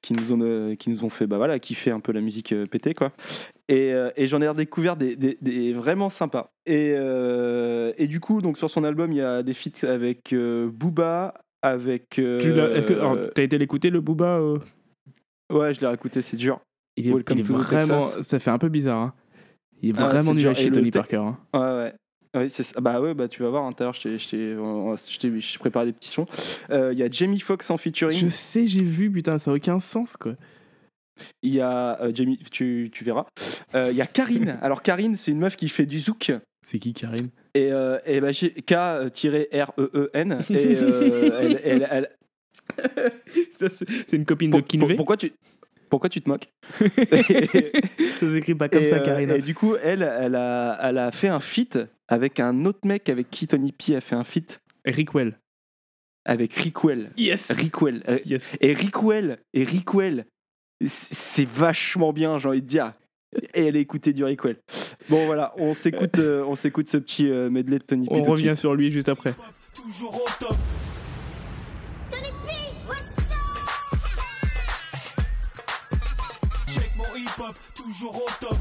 [0.00, 2.52] qui nous ont, euh, qui nous ont fait, bah voilà, kiffer un peu la musique
[2.52, 3.12] euh, pétée, quoi.
[3.68, 6.50] Et, euh, et j'en ai redécouvert des, des- des vraiment sympas.
[6.66, 10.32] Et, euh, et du coup, donc sur son album, il y a des feats avec
[10.32, 12.18] euh, Booba, avec.
[12.18, 14.58] euh, Tu l'as- Est-ce que alors, été l'écouter le Booba euh?
[15.52, 16.60] Ouais, je l'ai réécouté, c'est dur.
[16.96, 18.98] Il est, il vraiment, ça fait un peu bizarre.
[19.00, 19.14] hein.
[19.82, 21.16] Il est Ah, vraiment c'est nul à chier Tony Parker.
[21.16, 21.38] hein.
[21.54, 21.92] Ouais,
[22.34, 22.48] ouais.
[22.48, 22.80] Ça.
[22.80, 26.08] Bah ouais, bah tu vas voir, hein, tout à l'heure, je t'ai- préparé des petits
[26.08, 26.26] sons.
[26.70, 28.18] Euh, Il y a Jamie Foxx en featuring.
[28.18, 30.34] Je sais, j'ai vu, putain, ça a aucun sens quoi.
[31.42, 33.26] Il y a euh, Jamie, tu, tu verras.
[33.74, 34.56] Euh, Il y a Karine.
[34.62, 36.32] Alors Karine, c'est une meuf qui fait du zouk.
[36.66, 37.28] C'est qui Karine?
[37.54, 40.38] Et, euh, et bah, K-R-E-E-N.
[40.50, 42.08] Et euh, elle, elle- elle- Ça,
[43.70, 45.32] C'est une copine pour- de Kinvey pour- pourquoi tu
[45.90, 46.48] pourquoi tu te moques
[46.80, 47.22] Ça
[48.32, 49.30] s'écrit pas comme et, ça, euh, Karine.
[49.30, 51.78] et du coup, elle, elle a, elle a fait un feat
[52.08, 55.38] avec un autre mec avec qui Tony P a fait un feat Rickwell.
[56.24, 57.10] avec Rickwell.
[57.18, 58.02] Yes Rickwell.
[58.08, 58.56] Euh, Yes.
[58.62, 60.24] Et Rickwell, et Rickwell,
[60.86, 62.94] c'est vachement bien, j'ai envie de dire.
[63.54, 64.56] et elle écoutait du Rick Well.
[65.10, 68.14] Bon voilà, on s'écoute, euh, on s'écoute ce petit euh, medley de Tony P.
[68.14, 68.54] On revient suite.
[68.56, 69.34] sur lui juste après.
[69.74, 70.56] Toujours au top.
[77.32, 78.56] Hip-hop, toujours au top.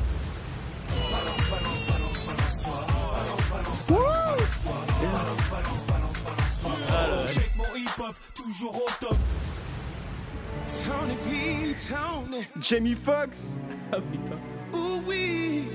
[0.88, 2.86] Balance, balance, balance, balance toi.
[2.88, 4.74] Balance, balance, balance, balance toi.
[5.02, 6.72] Balance, balance, balance, balance toi.
[7.34, 9.18] Check mon hip-hop, toujours au top.
[10.86, 12.48] Tony P, Tony.
[12.60, 13.38] Jamie Foxx
[14.74, 15.70] Ooh oui.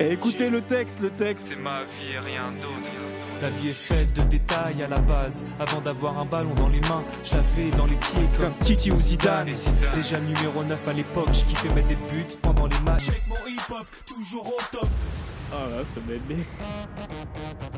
[0.00, 1.48] Et écoutez le texte, le texte.
[1.52, 3.09] C'est ma vie et rien d'autre.
[3.42, 5.44] La vie est faite de détails à la base.
[5.58, 8.98] Avant d'avoir un ballon dans les mains, je l'avais dans les pieds comme Titi ou
[8.98, 9.48] Zidane.
[9.94, 13.06] Déjà numéro 9 à l'époque, je kiffais mettre des buts pendant les matchs.
[13.06, 14.88] Check mon hip-hop, toujours au top.
[15.52, 16.44] Ah là, ça medley.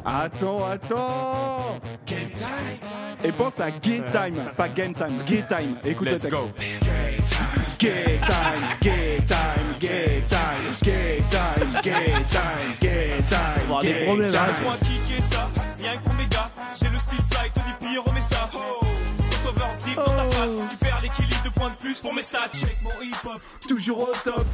[0.05, 2.89] Attends, attends Game time.
[3.25, 5.77] Et pense à Gay Time, pas Game Time, Gay Time.
[5.85, 6.51] Écoute le Let's go.
[6.59, 10.39] Time, Gay Time, Gay Time, Gay Time,
[10.85, 12.77] Gay Time, Gay Time.
[12.81, 13.73] gay time.
[13.73, 13.83] hein.
[13.83, 15.49] Laisse-moi kicker ça,
[15.81, 16.49] rien que pour mes gars.
[16.81, 18.49] J'ai le style fly, Tony P, remets ça.
[18.55, 18.85] Oh.
[19.33, 20.71] Crossover drip dans ta face.
[20.71, 22.51] Tu perds l'équilibre de points de plus pour mes stats.
[22.55, 24.47] Check mon hip-hop, Toujours au top.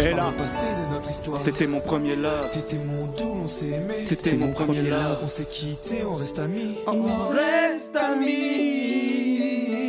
[0.00, 1.40] Et là, passé de notre histoire.
[1.44, 2.50] t'étais mon premier love.
[2.50, 4.06] T'étais mon doux, on s'est aimé.
[4.08, 5.20] T'étais mon premier love.
[5.22, 6.78] On s'est quitté, on reste amis.
[6.88, 9.83] On reste amis.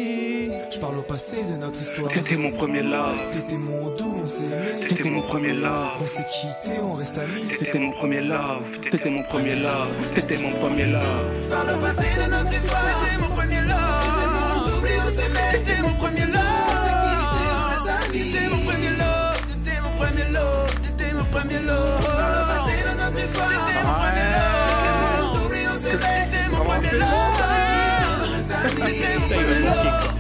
[0.76, 2.12] Je parle au passé de notre histoire.
[2.12, 3.16] T'étais mon premier love.
[3.32, 4.88] T'étais mon doux, on s'est aimé.
[4.90, 5.88] T'étais mon premier love.
[6.02, 7.48] On s'est quitté, on reste amis.
[7.58, 8.62] T'étais mon premier love.
[8.92, 9.88] T'étais mon premier love.
[10.14, 11.50] T'étais mon premier love.
[11.50, 12.82] Par le passé de notre histoire.
[12.84, 14.82] T'étais mon premier love.
[14.84, 15.52] T'étais mon on s'aimait.
[15.54, 16.44] T'étais mon premier love.
[16.68, 18.32] On s'est quitté, on reste amis.
[18.34, 19.42] T'étais mon premier love.
[19.48, 20.80] T'étais mon premier love.
[20.82, 22.04] T'étais mon premier love.
[22.04, 23.48] Par le passé de notre histoire.
[23.48, 25.40] T'étais mon premier love.
[25.40, 26.28] T'étais mon on s'aimait.
[26.32, 27.32] T'étais mon premier love.
[27.32, 28.92] On s'est quitté, on reste amis.
[28.92, 30.15] T'étais mon premier love.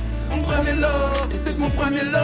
[0.55, 1.29] Mon premier love.
[1.29, 2.21] T'étais mon premier love.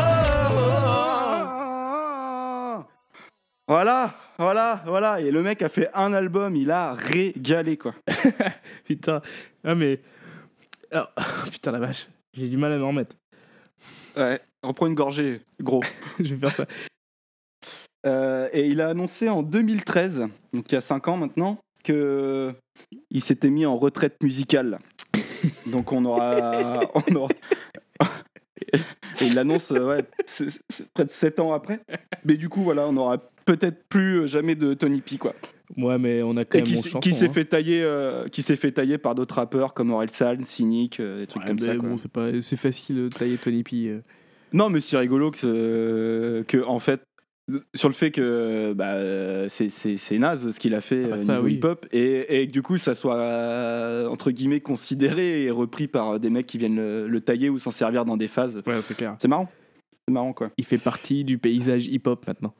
[3.68, 5.20] Voilà, voilà, voilà.
[5.22, 7.94] Et le mec a fait un album, il a régalé quoi.
[8.86, 9.22] Putain.
[9.64, 10.00] Ah, mais.
[10.92, 11.12] Alors,
[11.52, 12.08] putain, la vache.
[12.34, 13.16] J'ai du mal à m'en remettre.
[14.16, 15.84] Ouais, reprends une gorgée, gros.
[16.20, 16.66] Je vais faire ça.
[18.06, 22.54] Euh, et il a annoncé en 2013, donc il y a 5 ans maintenant, que
[23.10, 24.80] il s'était mis en retraite musicale.
[25.68, 27.34] Donc on aura, on aura-
[28.74, 31.80] et il l'annonce euh, ouais, c'est- c'est près de 7 ans après.
[32.26, 35.34] Mais du coup voilà, on aura peut-être plus euh, jamais de Tony P quoi.
[35.78, 37.00] Ouais, mais on a quand Et même qui, mon s'est- chanson.
[37.00, 37.34] qui s'est hein.
[37.34, 41.28] fait tailler, euh, qui s'est fait tailler par d'autres rappeurs comme Orelsan, Cynic, euh, des
[41.28, 41.76] trucs Ouais, comme mais ça.
[41.78, 41.90] quoi.
[41.90, 42.42] bon, c'est pas...
[42.42, 43.88] c'est facile de tailler Tony P.
[43.88, 44.02] euh.
[44.52, 47.02] Non, mais c'est rigolo que, euh, que, en fait,
[47.74, 51.08] sur le fait que bah, euh, c'est- c'est c'est naze ce qu'il a fait Ah
[51.10, 51.54] bah euh, ça, niveau oui.
[51.56, 56.20] hip-hop et, et que du coup ça soit euh, entre guillemets considéré et repris par
[56.20, 58.62] des mecs qui viennent le, le tailler ou s'en servir dans des phases.
[58.66, 59.16] Ouais, c'est clair.
[59.20, 59.50] C'est marrant.
[60.08, 60.50] C'est marrant quoi.
[60.58, 62.54] Il fait partie du paysage hip-hop maintenant.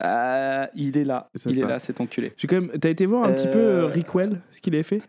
[0.00, 1.28] Ah, il est là.
[1.34, 1.64] C'est il ça.
[1.64, 2.32] est là, cet enculé.
[2.36, 2.72] J'ai quand même...
[2.80, 5.00] T'as été voir un petit peu Euh, euh, Rick Well, ce qu'il avait fait?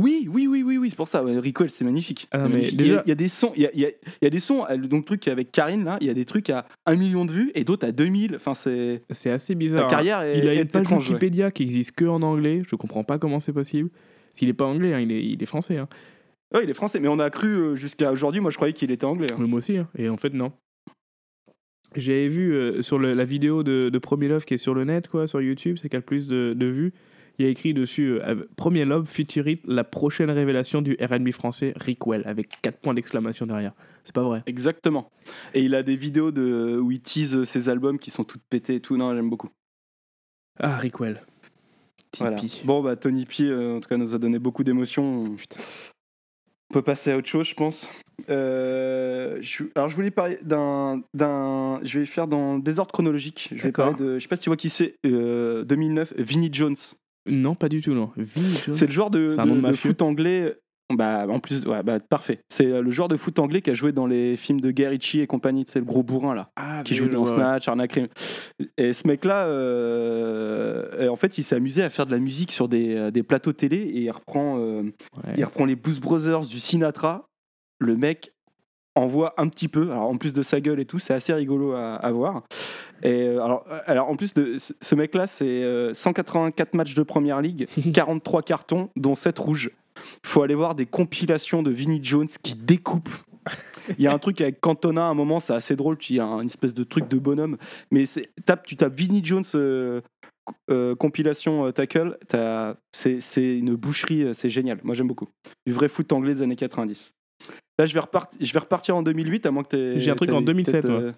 [0.00, 1.22] Oui, oui, oui, oui, oui, c'est pour ça.
[1.22, 2.28] Rico, c'est magnifique.
[2.30, 3.92] Ah mais Il, y a, il y a des sons, il y a, il
[4.22, 6.94] y des sons, donc truc avec Karine là, il y a des trucs à 1
[6.94, 8.36] million de vues et d'autres à 2000.
[8.36, 9.84] Enfin, c'est C'est assez la bizarre.
[9.86, 9.88] hein.
[9.90, 11.08] carrière est, Il a une page étrange.
[11.08, 11.14] ouais.
[11.14, 12.62] Wikipédia qui existe que en anglais.
[12.68, 13.90] Je comprends pas comment c'est possible.
[14.36, 15.78] S'il est pas anglais, hein, il, est, il est français.
[15.78, 15.88] Hein.
[16.54, 18.40] Ouais, il est français, mais on a cru euh, jusqu'à aujourd'hui.
[18.40, 19.32] Moi, je croyais qu'il était anglais.
[19.32, 19.36] hein.
[19.40, 19.78] Mais moi aussi.
[19.98, 20.52] Et en fait, non.
[21.96, 24.84] J'avais vu euh, sur le- la vidéo de, de Premier Love qui est sur le
[24.84, 26.92] net, quoi, sur YouTube, c'est qu'il y a le plus de, de vues.
[27.38, 31.72] Il y a écrit dessus euh, Premier Love futurite la prochaine révélation du RB français
[31.76, 33.72] Rick Well avec 4 points d'exclamation derrière.
[34.04, 34.42] C'est pas vrai.
[34.46, 35.10] Exactement.
[35.54, 38.76] Et il a des vidéos de où il tease ses albums qui sont toutes pétées
[38.76, 38.96] et tout.
[38.96, 39.50] Non, j'aime beaucoup.
[40.58, 41.22] Ah, Rick Well.
[42.18, 42.38] Voilà.
[42.64, 45.36] Bon, bah Tony P, euh, en tout cas, nous a donné beaucoup d'émotions.
[46.70, 47.88] On peut passer à autre chose, je pense.
[48.30, 51.80] Euh, je- alors, je voulais parler d'un, d'un.
[51.84, 53.50] Je vais faire dans le désordre chronologique.
[53.54, 54.18] Je vais parler de.
[54.18, 54.96] Je sais pas si tu vois qui c'est.
[55.06, 56.76] euh, 2009, Vinnie Jones.
[57.28, 58.10] Non, pas du tout, non.
[58.72, 59.28] C'est le joueur de,
[59.72, 60.54] foot anglais.
[60.90, 62.40] Bah, en plus, ouais, bah, parfait.
[62.48, 64.86] C'est euh, le joueur de foot anglais qui a joué dans les films de Guy
[64.86, 65.64] Ritchie et compagnie.
[65.66, 66.50] C'est le gros bourrin là.
[66.56, 67.34] Ah, qui joue dans ouais.
[67.34, 68.00] Snatch, Arnaque.
[68.78, 72.68] Et ce mec-là, euh, en fait, il s'est amusé à faire de la musique sur
[72.68, 75.34] des, euh, des plateaux télé et il reprend, euh, Ouais.
[75.36, 77.28] il reprend les Blues Brothers du Sinatra.
[77.80, 78.32] Le mec
[78.98, 79.90] envoie un petit peu.
[79.90, 82.42] Alors, en plus de sa gueule et tout, c'est assez rigolo à, à voir.
[83.02, 87.02] Et euh, alors, euh, alors, en plus de ce- mec-là, c'est euh, 184 matchs de
[87.02, 89.70] première ligue, 43 cartons, dont 7 rouges.
[90.24, 93.08] faut aller voir des compilations de Vinnie Jones qui découpe.
[93.98, 95.96] Il y a un truc avec Cantona à un moment, c'est assez drôle.
[96.10, 97.56] Il y a un- une espèce de truc de bonhomme.
[97.90, 98.04] Mais
[98.44, 100.02] tape, tu tapes Vinnie Jones euh,
[100.70, 102.18] euh, compilation euh, tackle,
[102.92, 104.78] c'est c'est une boucherie, euh, c'est génial.
[104.82, 105.28] Moi j'aime beaucoup.
[105.66, 107.12] Du vrai foot anglais des années 90.
[107.78, 110.16] Là, je vais, repart- je vais repartir en 2008, à moins que tu J'ai un
[110.16, 111.12] truc en 2007, moi.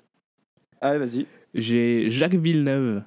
[0.80, 1.26] Allez, vas-y.
[1.54, 3.02] J'ai Jacques Villeneuve.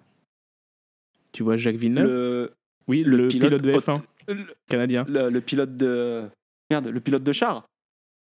[1.32, 2.05] Tu vois Jacques Villeneuve?
[2.07, 2.53] Le,
[2.88, 5.05] Oui, le le, pilote pilote, de haute- F1 le, canadien.
[5.07, 6.24] le- pilote de.
[6.70, 7.68] Merde, le pilote de char.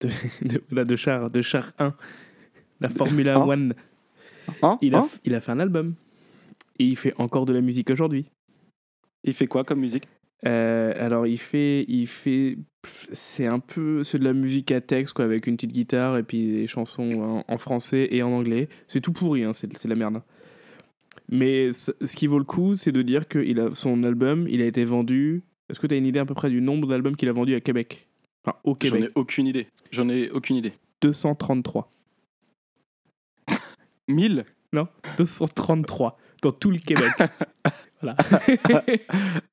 [0.02, 1.94] de, de char, de char 1.
[2.80, 3.70] La Formula Hein 1.
[4.64, 5.96] Hein Il a, Hein il a fait un album.
[6.80, 8.26] Et il fait encore de la musique aujourd'hui.
[9.24, 10.08] Il fait quoi comme musique?
[10.48, 12.58] Euh, alors il fait, il fait,
[13.12, 16.24] c'est un peu, c'est de la musique à texte quoi, avec une petite guitare et
[16.24, 18.68] puis des chansons en, en français et en anglais.
[18.88, 20.22] C'est tout pourri, hein, c'est de la merde.
[21.30, 24.62] Mais ce qui vaut le coup, c'est de dire que il a, son album, il
[24.62, 25.44] a été vendu.
[25.70, 27.56] Est-ce que tu as une idée à peu près du nombre d'albums qu'il a vendu
[27.56, 28.08] à Québec?
[28.44, 29.04] Enfin, au J'en Québec.
[29.04, 29.68] ai aucune idée.
[29.92, 30.74] J'en ai aucune idée.
[31.02, 31.92] 233.
[34.08, 34.88] 1000 Non
[35.18, 37.12] 233 dans tout le Québec.
[38.02, 38.18] voilà.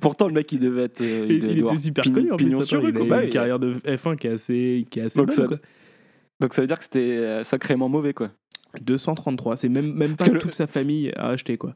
[0.00, 1.00] Pourtant, le mec, il devait être.
[1.00, 3.30] euh, il, devait il était super connu en pignon sur rue, il a une il-
[3.30, 5.58] carrière de F1 qui est assez, qui est assez Donc bonne, ça- quoi.
[6.40, 8.30] Donc ça veut dire que c'était euh, sacrément mauvais, quoi.
[8.80, 11.74] 233, c'est même, même pas que le- toute sa famille à acheter quoi.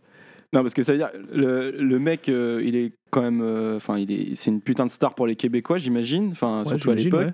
[0.52, 3.76] Non, parce que ça veut dire le, le mec, euh, il est quand même, euh,
[3.76, 6.30] enfin, il est, c'est une putain de star pour les Québécois, j'imagine.
[6.32, 7.20] Enfin, Ouais, surtout à l'époque.
[7.26, 7.32] ouais.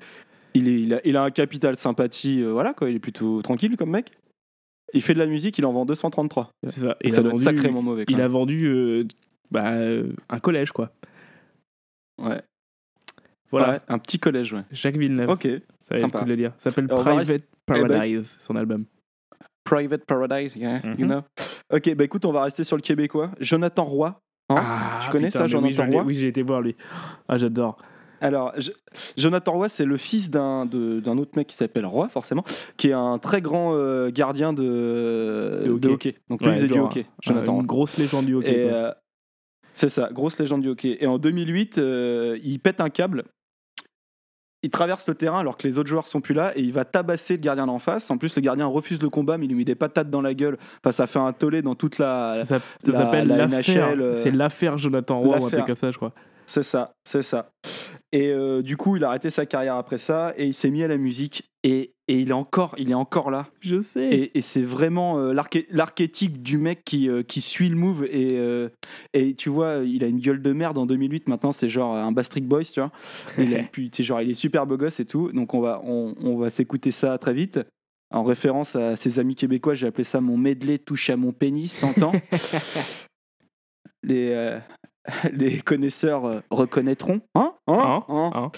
[0.54, 2.90] Il, est, il, a, il a un capital sympathie, euh, voilà quoi.
[2.90, 4.12] Il est plutôt tranquille comme mec.
[4.94, 6.50] Il fait de la musique, il en vend 233.
[6.66, 6.86] C'est ça.
[6.88, 8.04] Donc Il ça a doit être vendu, sacrément mauvais.
[8.08, 8.24] il quoi.
[8.24, 9.06] a vendu
[9.50, 10.90] bah, euh, un collège quoi.
[12.18, 12.40] Ouais.
[13.50, 14.62] Voilà, Ouais, un petit collège, ouais.
[14.72, 15.30] Jacques Villeneuve.
[15.30, 15.46] Ok.
[15.80, 16.52] ça va de le dire.
[16.58, 18.84] Ça s'appelle Alors, on va Private Paradise, son album.
[19.64, 20.94] Private Paradise, yeah, Mhm.
[20.98, 21.20] you know.
[21.72, 23.30] Ok, bah écoute, on va rester sur le québécois.
[23.40, 24.20] Jonathan Roy.
[24.48, 24.54] hein?
[24.58, 26.02] ah, tu connais putain, ça, oui, Jonathan Roy?
[26.04, 26.76] Oui, j'ai été voir lui.
[27.28, 27.76] Ah, j'adore.
[28.20, 28.70] Alors, je-
[29.16, 30.62] Jonathan Roy, c'est le fils d'un
[31.18, 32.44] autre mec qui s'appelle Roy, forcément,
[32.76, 36.14] qui est un très grand euh, gardien de, De de hockey.
[36.30, 37.60] Donc lui, Ouais, il faisait du hockey, euh, Jonathan Roy.
[37.62, 38.52] Une grosse légende du hockey.
[38.64, 38.72] Et, quoi.
[38.76, 38.92] euh,
[39.76, 40.96] c'est ça, grosse légende du hockey.
[41.00, 43.24] Et en 2008, euh, il pète un câble.
[44.62, 46.86] Il traverse le terrain alors que les autres joueurs sont plus là et il va
[46.86, 48.10] tabasser le gardien d'en face.
[48.10, 50.32] En plus, le gardien refuse le combat, mais il lui met des patates dans la
[50.32, 50.56] gueule.
[50.82, 52.46] Enfin, ça fait un tollé dans toute la.
[52.46, 53.90] ça s'appelle la l'affaire.
[53.90, 55.66] NHL, euh, C'est l'affaire Jonathan Roy ou un truc l'affaire.
[55.66, 56.14] comme ça, je crois.
[56.48, 57.50] C'est ça, c'est ça.
[58.12, 60.84] Et euh, du coup, il a arrêté sa carrière après ça et il s'est mis
[60.84, 63.48] à la musique et, et il est encore, il est encore là.
[63.60, 64.04] Je sais.
[64.08, 68.04] Et, et c'est vraiment euh, l'arché- l'archétype du mec qui, euh, qui suit le move.
[68.04, 68.38] Et,
[69.12, 71.26] et tu vois, il a une gueule de merde en 2008.
[71.28, 72.92] Maintenant, c'est genre un Bastric Boys, tu vois.
[73.38, 75.32] Il, a- puis, tu sais, genre, il est super beau gosse et tout.
[75.32, 77.58] Donc, on va, on, on va s'écouter ça très vite.
[78.14, 81.76] En référence à ses amis québécois, j'ai appelé ça mon medley touche à mon pénis,
[81.80, 82.12] t'entends?
[84.04, 84.58] Les, euh,
[85.32, 87.20] les connaisseurs euh, reconnaîtront.
[87.34, 87.52] Hein?
[87.66, 88.04] Hein?
[88.08, 88.30] Hein?
[88.34, 88.50] Hein?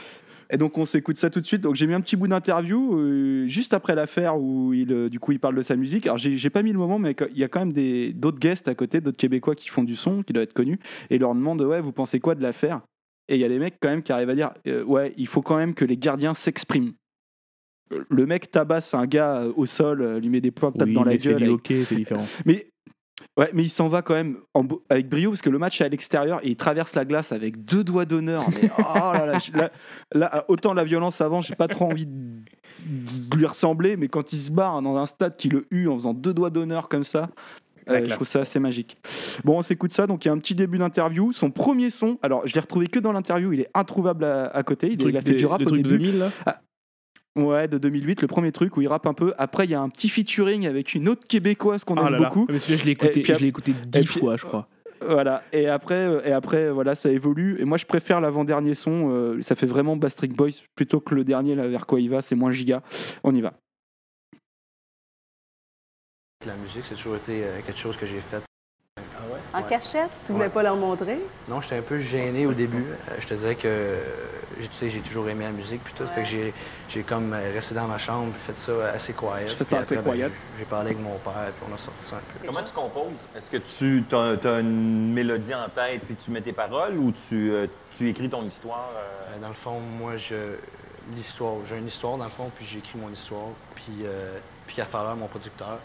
[0.50, 1.60] Et donc on s'écoute ça tout de suite.
[1.60, 5.20] Donc j'ai mis un petit bout d'interview euh, juste après l'affaire où il, euh, du
[5.20, 6.06] coup il parle de sa musique.
[6.06, 8.66] Alors j'ai pas mis le moment, mais il y a quand même des d'autres guests
[8.66, 10.78] à côté, d'autres Québécois qui font du son, qui doivent être connus,
[11.10, 12.80] et ils leur demandent ouais vous pensez quoi de l'affaire?
[13.28, 15.26] Et il y a des mecs quand même qui arrivent à dire euh, ouais il
[15.26, 16.92] faut quand même que les gardiens s'expriment.
[18.08, 21.12] Le mec tabasse un gars au sol, lui met des points de Oui, dans la
[21.12, 21.42] mais c'est gueule.
[21.42, 22.26] du hockey, c'est différent.
[22.44, 22.70] mais
[23.38, 25.84] ouais, mais il s'en va quand même en avec brio parce que le match est
[25.84, 28.44] à l'extérieur et il traverse la glace avec deux doigts d'honneur.
[28.50, 28.82] Mais oh
[29.14, 29.70] là là, là,
[30.12, 32.12] là, autant la violence avant, j'ai pas trop envie de,
[33.30, 35.94] de lui ressembler, mais quand il se barre dans un stade qui le hue en
[35.94, 37.30] faisant deux doigts d'honneur comme ça.
[37.90, 38.98] Euh, je trouve ça assez magique.
[39.44, 40.06] Bon, on s'écoute ça.
[40.06, 41.32] Donc, il y a un petit début d'interview.
[41.32, 44.62] Son premier son, alors je l'ai retrouvé que dans l'interview, il est introuvable à, à
[44.62, 44.88] côté.
[44.92, 45.96] Il, il a fait des- du rap au début.
[45.96, 46.30] 2000 là?
[47.38, 49.32] Ouais, de 2008, le premier truc où il rappe un peu.
[49.38, 52.18] Après, il y a un petit featuring avec une autre québécoise qu'on Ah aime là
[52.18, 52.28] là.
[52.28, 52.46] beaucoup.
[52.50, 54.66] Mais celui-là, je l'ai écouté, puis je l'ai écouté dix puis- fois, je crois.
[55.00, 57.56] Voilà, et après, euh, et après voilà, ça évolue.
[57.60, 59.10] Et moi, je préfère l'avant-dernier son.
[59.12, 62.20] euh, ça fait vraiment Bastric Boys plutôt que le dernier, là, vers quoi il va.
[62.20, 62.82] C'est moins giga.
[63.22, 63.52] On y va.
[66.46, 68.42] La musique, c'est toujours été euh, quelque chose que j'ai fait.
[69.54, 69.64] En Ouais.
[69.68, 70.10] cachette?
[70.22, 70.50] Tu voulais Ouais.
[70.50, 71.18] pas leur montrer?
[71.48, 72.84] Non, j'étais un peu gêné au début.
[73.10, 73.96] Euh, je te dirais que
[74.60, 76.06] j'ai- tu sais, j'ai toujours aimé la musique puis tout.
[76.06, 76.52] Fait que j'ai,
[76.88, 79.48] j'ai comme euh, resté dans ma chambre puis fait ça assez quiet.
[79.48, 80.28] Je fais ça assez après, ben, quiet.
[80.28, 82.46] j'ai- J'ai parlé avec mon père puis on a sorti ça un peu.
[82.46, 83.12] Comment tu composes?
[83.36, 87.50] Est-ce que tu as, une mélodie en tête puis tu mets tes paroles ou tu,
[87.52, 88.90] euh, tu écris ton histoire?
[88.96, 89.38] euh?
[89.40, 90.34] Dans le fond, moi, je
[91.16, 94.84] l'histoire, j'ai une histoire dans le fond, puis j'écris mon histoire, puis euh, puis à
[94.84, 95.78] faire mon producteur.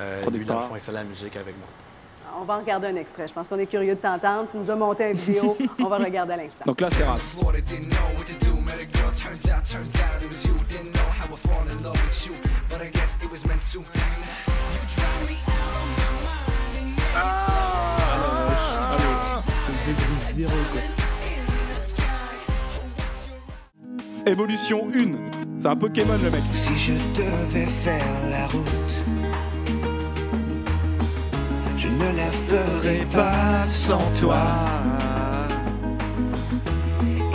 [0.00, 0.56] Euh, lui, Producteur.
[0.56, 1.68] dans le fond, il fait la musique avec moi.
[2.36, 3.28] On va regarder un extrait.
[3.28, 4.48] Je pense qu'on est curieux de t'entendre.
[4.50, 5.56] Tu nous as monté une vidéo.
[5.80, 6.64] On va le regarder à l'instant.
[6.66, 7.18] Donc là, c'est rap.
[24.26, 25.60] Évolution 1.
[25.60, 26.42] C'est un Pokémon, le mec.
[26.50, 29.23] Si je devais faire la route,
[31.84, 34.42] je ne la ferais pas sans toi.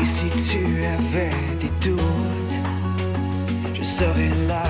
[0.01, 2.59] Et si tu avais des doutes,
[3.73, 4.65] je serai là.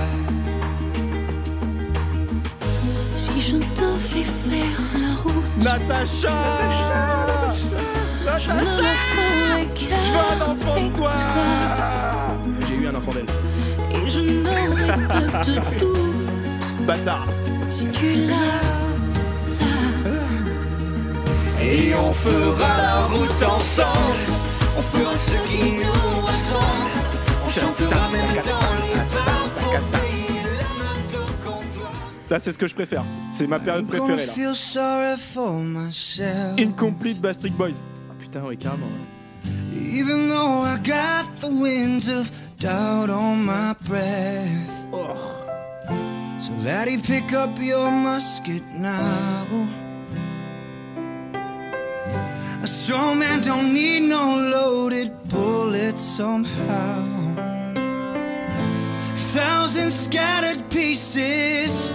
[3.16, 6.34] Si je te fais faire la route, Natacha
[8.38, 11.12] je ne le ferai Je veux un enfant de toi
[12.68, 13.26] J'ai eu un enfant d'elle.
[13.92, 17.28] Et je n'aurai pas de doute Bâtard
[17.70, 18.89] si tu l'as.
[21.72, 24.34] Et on fera la route ensemble.
[24.76, 26.90] On fera ce qui nous ressemble.
[27.46, 30.66] On chantera même dans les bars pour payer la
[31.46, 31.92] comptoir.
[32.30, 33.04] Là, c'est ce que je préfère.
[33.32, 34.34] C'est ma période préférée là.
[36.58, 37.78] Incomplete Bastric Boys.
[38.10, 38.88] Ah, putain, ouais, carrément.
[39.76, 44.90] Even though I got the winds of doubt on my breath.
[46.40, 49.46] So laddie, pick up your musket now.
[52.90, 57.04] Strong man don't need no loaded bullets somehow.
[59.36, 61.92] Thousand scattered pieces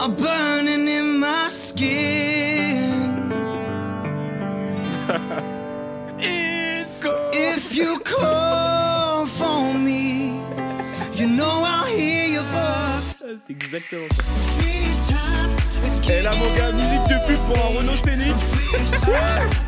[0.00, 3.30] are burning in my skin.
[7.52, 10.40] If you call for me,
[11.12, 13.16] you know I'll hear your voice.
[13.20, 14.44] C'est exactement ça.
[16.10, 19.63] Et là, mon gars, musique de pub pour un Renault Scénic.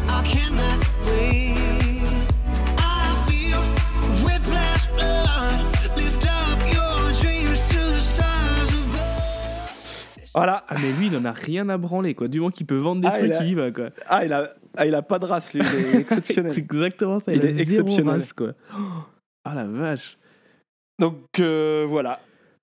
[10.36, 10.64] Voilà.
[10.68, 12.28] Ah, mais lui, il en a rien à branler, quoi.
[12.28, 13.88] Du moment qu'il peut vendre des Ah, trucs, il a- il y va, quoi.
[14.06, 15.62] Ah, il a, ah, il a pas de race, lui.
[15.62, 15.66] Il
[15.96, 16.52] est exceptionnel.
[16.52, 17.32] C'est exactement ça.
[17.32, 18.20] Il Il, est a exceptionnel.
[18.20, 18.52] race, quoi.
[19.44, 20.18] Ah la vache.
[20.98, 22.20] Donc euh, voilà.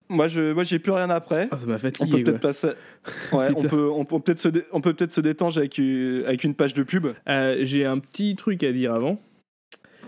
[0.09, 1.47] Moi, je, moi, j'ai plus rien après.
[1.51, 2.69] Ah, ça m'a On peut fatigué, peut-être passer.
[3.31, 6.23] Ouais, on peut, on peut peut-être se, dé- on peut peut-être se détendre avec, une-
[6.27, 7.07] avec une page de pub.
[7.27, 9.19] Euh, J'ai un petit truc à dire avant.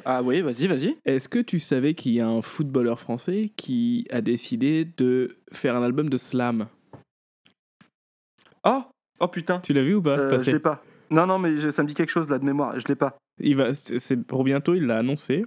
[0.03, 0.97] Ah oui, vas-y, vas-y.
[1.05, 5.75] Est-ce que tu savais qu'il y a un footballeur français qui a décidé de faire
[5.75, 6.67] un album de slam?
[8.65, 8.83] Oh,
[9.19, 9.59] oh putain.
[9.59, 10.83] Tu l'as vu ou pas Euh, je l'ai pas.
[11.11, 12.79] Non, non, mais je- ça me dit quelque chose là de mémoire.
[12.79, 13.15] Je l'ai pas.
[13.41, 15.45] Il va, c'est pour bientôt, il l'a annoncé.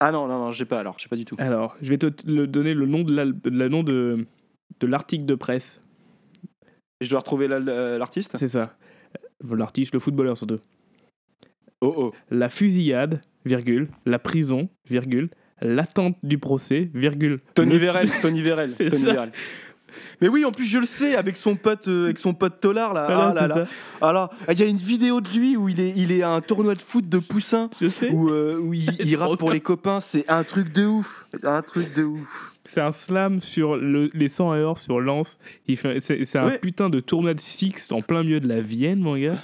[0.00, 0.98] Ah non, non, non, j'ai pas alors.
[0.98, 1.36] J'ai pas du tout.
[1.38, 4.26] Alors, je vais te le donner le nom de l'al- le nom de,
[4.80, 5.80] de l'article de presse.
[7.00, 8.36] Et je dois retrouver la- la- l'artiste?
[8.36, 8.76] C'est ça.
[9.48, 10.60] L'artiste, le footballeur surtout.
[11.82, 12.12] Oh oh.
[12.30, 15.28] La fusillade, virgule, la prison, virgule,
[15.60, 17.40] l'attente du procès, virgule.
[17.54, 18.08] Tony Vérel.
[18.22, 18.70] Tony Vérel.
[18.72, 19.12] C'est Tony ça.
[19.12, 19.32] Vérel.
[20.20, 22.94] Mais oui, en plus je le sais avec son pote, euh, avec son pote Tolar
[22.94, 23.06] là.
[23.08, 23.54] Ah là là.
[23.54, 23.64] ça.
[24.00, 26.30] Ah là, il y a une vidéo de lui où il est, il est à
[26.30, 28.10] un tournoi de foot de Poussin Je sais.
[28.10, 30.00] où, euh, où il, il rappe pour les copains.
[30.00, 32.52] C'est un truc de ouf, un truc de ouf.
[32.64, 35.38] C'est un slam sur le- les 100 à l'heure sur Lens.
[36.00, 36.58] C'est un Ouais.
[36.58, 39.38] putain de tournoi de Six en plein milieu de la Vienne, mon gars.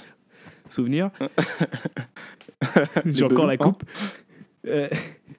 [0.69, 1.09] Souvenir
[3.05, 3.73] J'ai encore la Belous, hein.
[3.73, 3.83] coupe.
[4.67, 4.87] Euh,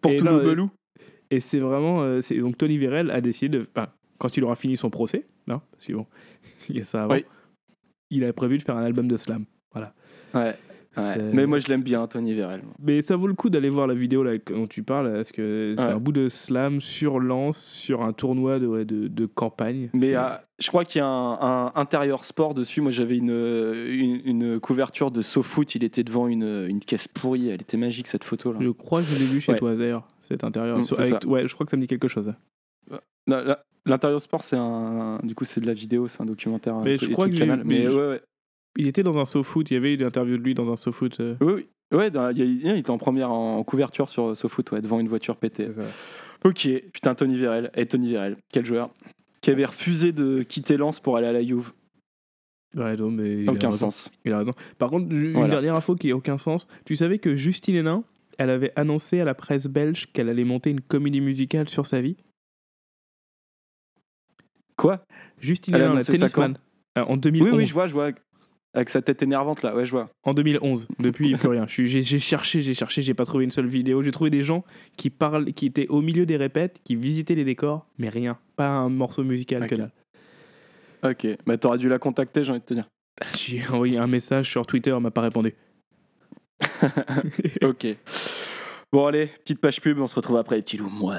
[0.01, 0.71] Pour tout le belou.
[1.31, 2.03] Et c'est vraiment.
[2.03, 3.67] euh, donc Tony Vérel a décidé de.
[3.75, 3.89] enfin,
[4.25, 6.07] quand il aura fini son procès, non, parce que bon,
[6.71, 7.27] il y a ça avant, Oui.
[8.11, 9.45] il a prévu de faire un album de slam.
[9.73, 9.93] Voilà.
[10.33, 10.57] Ouais.
[11.33, 12.63] Mais moi je l'aime bien, Tony Vérel.
[12.81, 15.75] Mais ça vaut le coup d'aller voir la vidéo là, dont tu parles, parce que
[15.77, 15.91] c'est Ouais.
[15.93, 19.91] un bout de slam sur Lens, sur un tournoi de, de, de campagne.
[19.93, 20.23] Mais euh,
[20.61, 22.81] je crois qu'il y a un, un intérieur sport dessus.
[22.81, 25.75] Moi, j'avais une, une, une couverture de SoFoot.
[25.75, 27.49] Il était devant une, une caisse pourrie.
[27.49, 28.61] Elle était magique cette photo là.
[28.63, 29.59] Je crois que je l'ai vu chez Ouais.
[29.59, 30.79] toi d'ailleurs, cet intérieur.
[30.79, 31.29] Mm, avec- ça.
[31.29, 32.33] ouais, je crois que ça me dit quelque chose.
[33.87, 36.77] L'intérieur sport, c'est un, du coup, c'est de la vidéo, c'est un documentaire.
[36.81, 37.63] Mais je crois que canal.
[37.65, 38.23] mais Mais je- ouais, ouais.
[38.77, 41.21] Il était dans un SoFoot, il y avait une interview de lui dans un SoFoot.
[41.21, 41.67] euh, Oui, oui.
[41.97, 45.09] Ouais, dans- il, a- il était en première en couverture sur SoFoot, ouais, devant une
[45.09, 45.69] voiture pétée.
[46.45, 47.71] Ok, putain, Tony Vérel.
[47.77, 48.91] Et Tony Vérel, quel joueur
[49.43, 51.71] Qui avait refusé de quitter Lens pour aller à la Juve.
[52.77, 53.91] Ouais, non, mais il a Aucun raison.
[53.91, 54.11] sens.
[54.25, 54.53] Il a raison.
[54.79, 55.49] Par contre, une Voilà.
[55.49, 56.67] dernière info qui n'a aucun sens.
[56.87, 58.03] Tu savais que Justine Hénin,
[58.39, 62.01] elle avait annoncé à la presse belge qu'elle allait monter une comédie musicale sur sa
[62.01, 62.17] vie?
[64.77, 65.05] Quoi
[65.41, 66.59] Justine Hénin, la tennisman.
[66.99, 67.55] Euh, en Oui, 2011.
[67.55, 68.11] oui, je vois, je vois.
[68.77, 70.09] Avec sa tête énervante là, ouais, je vois.
[70.25, 70.89] En 2011.
[70.99, 71.65] Depuis, plus rien.
[71.69, 74.03] J'ai cherché, j'ai cherché, j'ai pas trouvé une seule vidéo.
[74.03, 74.65] J'ai trouvé des gens
[74.97, 78.37] qui parlent, qui étaient au milieu des répètes, qui visitaient les décors, mais rien.
[78.57, 79.69] Pas un morceau musical Ok.
[79.71, 79.93] que dalle.
[81.05, 82.89] Ok, bah t'aurais dû la contacter, j'ai envie de te dire.
[83.37, 85.55] J'ai envoyé un message sur Twitter, elle m'a pas répondu.
[87.63, 87.87] ok.
[88.93, 90.89] Bon, allez, petite page pub, on se retrouve après, petit loup.
[90.89, 91.17] Moi.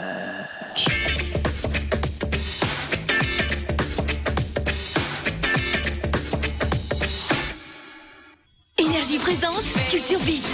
[8.96, 10.48] Énergie présente Culture Beat.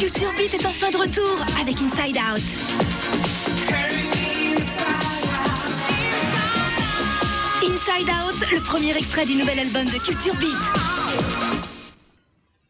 [0.00, 2.42] Culture Beat est enfin de retour avec Inside Out.
[7.62, 10.56] Inside Out, le premier extrait du nouvel album de Culture Beat.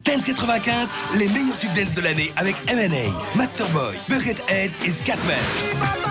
[0.05, 5.35] Dance 95, les meilleurs tubes dance de l'année avec M&A, Masterboy, Buckethead et Scatman.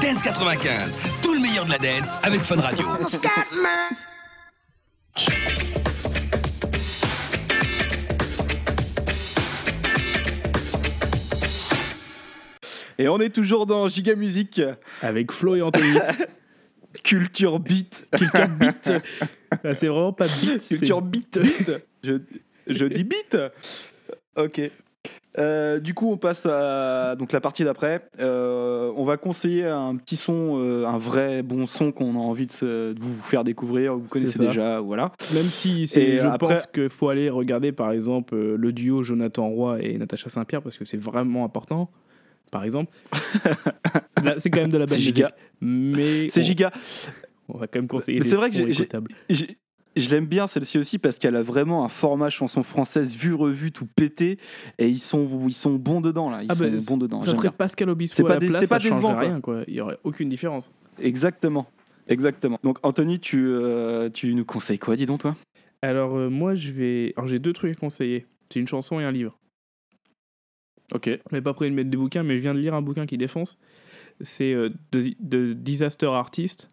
[0.03, 2.85] Dance 95, tout le meilleur de la dance avec Fun Radio.
[12.99, 14.61] Et on est toujours dans Giga Music.
[15.03, 15.99] Avec Flo et Anthony.
[17.05, 18.07] Culture beat.
[18.17, 18.93] Culture beat.
[19.63, 20.67] Ah, c'est vraiment pas beat.
[20.67, 21.39] Culture beat.
[22.03, 22.15] je,
[22.67, 23.37] je dis beat.
[24.37, 24.61] Ok.
[25.39, 28.09] Euh, du coup, on passe à donc la partie d'après.
[28.19, 32.47] Euh, on va conseiller un petit son, euh, un vrai bon son qu'on a envie
[32.47, 33.95] de, se- de vous faire découvrir.
[33.97, 35.13] Vous connaissez déjà, voilà.
[35.35, 39.47] Même si c'est, je après- pense qu'il faut aller regarder par exemple le duo Jonathan
[39.49, 41.91] Roy et Natacha Saint-Pierre parce que c'est vraiment important.
[42.51, 42.93] Par exemple,
[44.23, 45.31] Là, c'est quand même de la belle C'est giga.
[45.61, 46.73] musique, mais C'est on- giga.
[47.49, 48.19] On va quand même conseiller.
[48.19, 48.57] Mais des c'est vrai que
[49.29, 49.57] j'ai-
[49.97, 53.73] je l'aime bien celle-ci aussi parce qu'elle a vraiment un format chanson française vu revu
[53.73, 54.39] tout pété
[54.79, 57.33] et ils sont ils sont bons dedans là ils Ah sont bah, bons dedans Ça
[57.33, 57.53] serait bien.
[57.53, 59.21] Pascal C'est Obispo pas à la dé- place, c'est pas ça changerait décevant, quoi.
[59.29, 59.63] rien quoi.
[59.69, 60.71] Il y aurait aucune différence.
[61.01, 61.67] exactement
[62.09, 65.35] exactement donc Anthony tu euh, tu nous conseilles quoi dis donc toi?
[65.83, 68.27] Alors euh, moi je vais, alors j'ai deux trucs à conseiller.
[68.53, 69.37] C'est une chanson et un livre.
[70.95, 72.83] Ok Je n'ai pas prévu de mettre des bouquins, mais je viens de lire un
[72.83, 73.59] bouquin qui défonce.
[74.21, 76.71] C'est euh, de, de Disaster Artist.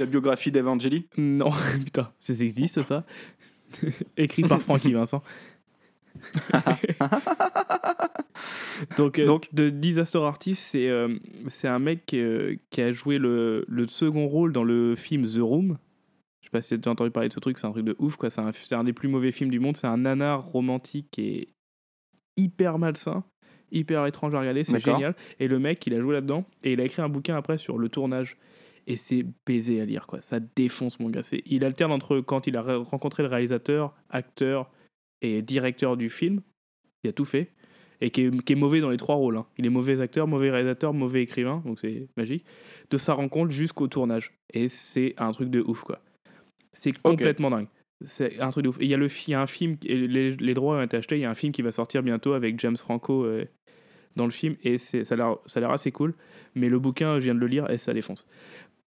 [0.00, 1.50] la biographie d'Evangeli Non,
[1.84, 3.04] putain, ça existe ça.
[4.16, 5.22] Écrit par Francky Vincent.
[8.96, 11.16] Donc, euh, Donc de Disaster Artist, c'est euh,
[11.48, 15.38] c'est un mec euh, qui a joué le, le second rôle dans le film The
[15.40, 15.78] Room.
[16.40, 17.84] Je sais pas si tu as déjà entendu parler de ce truc, c'est un truc
[17.84, 18.30] de ouf, quoi.
[18.30, 19.76] C'est un, un des plus mauvais films du monde.
[19.76, 21.48] C'est un nanar romantique et
[22.38, 23.22] hyper malsain,
[23.70, 25.14] hyper étrange à regarder, c'est génial.
[25.40, 27.76] Et le mec, il a joué là-dedans et il a écrit un bouquin après sur
[27.76, 28.38] le tournage.
[28.86, 30.22] Et c'est baisé à lire, quoi.
[30.22, 31.20] Ça défonce, mon gars.
[31.44, 34.70] Il alterne entre quand il a re- rencontré le réalisateur, acteur
[35.20, 36.40] et directeur du film.
[37.04, 37.52] Il a tout fait.
[38.00, 39.36] Et qui est, qui est mauvais dans les trois rôles.
[39.36, 39.46] hein.
[39.58, 41.62] Il est mauvais acteur, mauvais réalisateur, mauvais écrivain.
[41.66, 42.46] Donc c'est magique.
[42.90, 44.32] De sa rencontre jusqu'au tournage.
[44.54, 46.00] Et c'est un truc de ouf, quoi.
[46.72, 47.66] C'est complètement dingue.
[48.04, 48.78] C'est un truc de ouf.
[48.80, 50.96] Et il y a, le, il y a un film, les, les droits ont été
[50.96, 51.16] achetés.
[51.16, 53.44] Il y a un film qui va sortir bientôt avec James Franco euh,
[54.14, 54.54] dans le film.
[54.62, 56.14] Et ça a l'air- assez cool.
[56.54, 58.26] Mais le bouquin, je viens de le lire et ça défonce.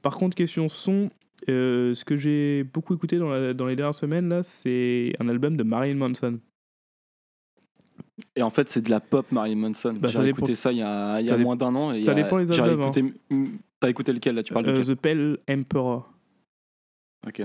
[0.01, 1.09] Par contre, question son,
[1.49, 5.28] euh, ce que j'ai beaucoup écouté dans, la- dans les dernières semaines, là, c'est un
[5.28, 6.39] album de Marilyn Manson.
[8.36, 10.82] et en fait c'est de la pop Marilyn Manson Bah, j'ai écouté ça il y
[10.82, 12.91] a, il y a moins d'un an et ça a- dépend les albums, hein.
[12.91, 13.14] écouté-
[13.80, 16.14] t'as écouté lequel là tu parles Euh, duquel The Pale Emperor.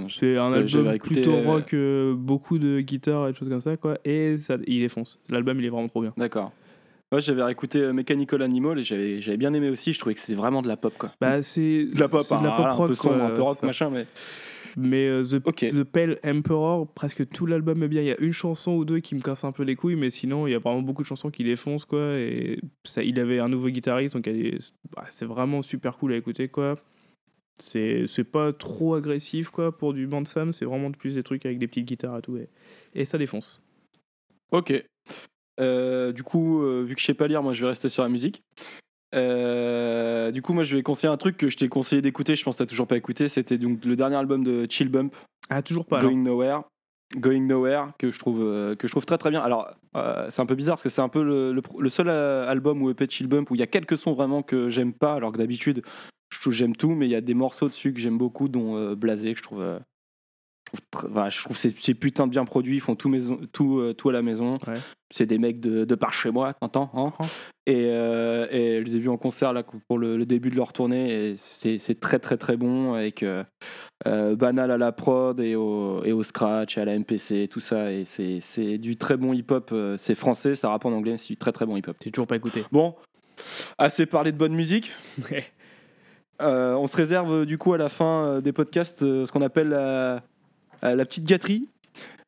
[0.09, 3.61] C'est un album écouté, plutôt euh, rock, euh, beaucoup de guitares et des choses comme
[3.61, 3.99] ça, quoi.
[4.05, 5.18] Et ça, il défonce.
[5.29, 6.14] L'album, il est vraiment trop bien.
[6.16, 6.53] d'accord
[7.12, 9.93] Moi, j'avais réécouté euh, Mechanical Animal et j'avais j'avais bien aimé aussi.
[9.93, 11.12] Je trouvais que c'était vraiment de la pop, quoi.
[11.20, 13.31] Bah, c'est de la pop, c'est de la hein, pop rock, peu sombre, quoi, un
[13.31, 13.66] peu rock, ça.
[13.66, 14.07] machin, mais
[14.79, 15.43] Mais euh, The.
[15.43, 18.01] The Pale Emperor, presque tout l'album est bien.
[18.01, 20.09] Il y a une chanson ou deux qui me cassent un peu les couilles, mais
[20.09, 22.14] sinon, il y a vraiment beaucoup de chansons qui défoncent, quoi.
[22.18, 24.27] Et ça, il avait un nouveau guitariste, donc
[24.97, 26.77] bah, c'est vraiment super cool à écouter, quoi.
[27.59, 30.52] C'est c'est pas trop agressif, quoi, pour du Sam.
[30.52, 32.36] C'est vraiment plus des trucs avec des petites guitares et tout.
[32.36, 32.48] Et,
[32.94, 33.62] et ça défonce.
[34.52, 34.72] Ok.
[35.59, 38.02] Euh, du coup, euh, vu que je sais pas lire, moi je vais rester sur
[38.02, 38.42] la musique.
[39.14, 42.36] Euh, du coup, moi je vais conseiller un truc que je t'ai conseillé d'écouter.
[42.36, 43.28] Je pense que t'as toujours pas écouté.
[43.28, 45.14] C'était donc le dernier album de Chill Bump,
[45.48, 46.00] Ah, toujours pas.
[46.02, 46.62] Going Nowhere.
[47.16, 48.40] Going Nowhere que je trouve
[48.76, 49.40] que je trouve très très bien.
[49.40, 49.70] Alors
[50.28, 52.82] c'est un peu bizarre parce que c'est un peu le, le pro- le seul album
[52.82, 55.14] ou EP de Chill Bump où il y a quelques sons vraiment que j'aime pas
[55.14, 55.82] alors que d'habitude
[56.51, 59.33] j'aime tout mais il y a des morceaux dessus que j'aime beaucoup dont euh, Blasé
[59.33, 59.79] que je trouve euh,
[60.72, 63.41] je trouve, tr- voilà, je trouve c'est putain de bien produit ils font tout maison
[63.53, 64.59] tout euh, tout à la maison.
[64.66, 64.74] Ouais.
[65.12, 67.12] c'est des mecs de, de par chez moi t'entends hein.
[67.68, 70.57] Et, euh, et je les ai vus en concert là pour le, le début de
[70.57, 73.24] leur tournée et c'est c'est très très très bon avec
[74.05, 77.61] banal à la prod et au, et au scratch et à la MPC et tout
[77.61, 81.16] ça et c'est c'est du très bon hip hop c'est français ça rappe en anglais
[81.16, 82.64] c'est du très très bon hip hop J'ai toujours pas écouté.
[82.70, 82.95] bon
[83.79, 84.93] assez parlé de bonne musique
[86.43, 89.32] Euh, on se réserve euh, du coup à la fin euh, des podcasts euh, ce
[89.32, 90.22] qu'on appelle la,
[90.82, 91.68] la petite gâterie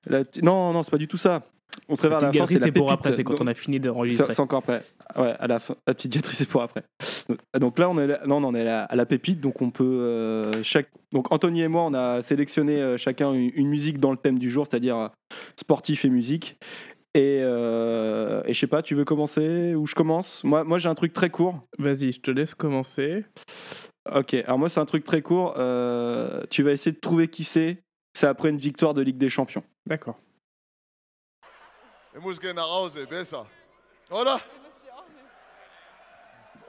[0.06, 1.42] La non non c'est pas du tout ça
[1.88, 3.46] on se réserve à la Petite fin gâterie, c'est pour après, c'est quand Donc- on
[3.46, 4.32] a fini d'enregistrer.
[4.34, 4.82] c'est encore après.
[5.16, 5.76] Ouais, à la fin.
[5.86, 6.82] La petite gâterie, c'est pour après.
[7.58, 9.40] Donc, là, on est, là, non, on est à la, à la pépite.
[9.40, 9.84] Donc on peut.
[9.84, 14.10] euh, chaque, donc Anthony et moi, on a sélectionné euh, chacun une, une musique dans
[14.10, 15.08] le thème du jour, c'est-à-dire euh,
[15.56, 16.58] sportif et musique.
[17.14, 20.42] Et, euh, et je sais pas, tu veux commencer ou je commence?
[20.44, 21.60] Moi, moi j'ai un truc très court.
[21.78, 23.24] Vas-y, je te laisse commencer.
[24.14, 25.54] Ok, alors moi, c'est un truc très court.
[25.58, 27.82] Euh, tu vas essayer de trouver qui c'est.
[28.14, 29.62] C'est après une victoire de Ligue des Champions.
[29.86, 30.18] D'accord.
[33.08, 33.36] Besser.
[34.10, 34.36] Oder?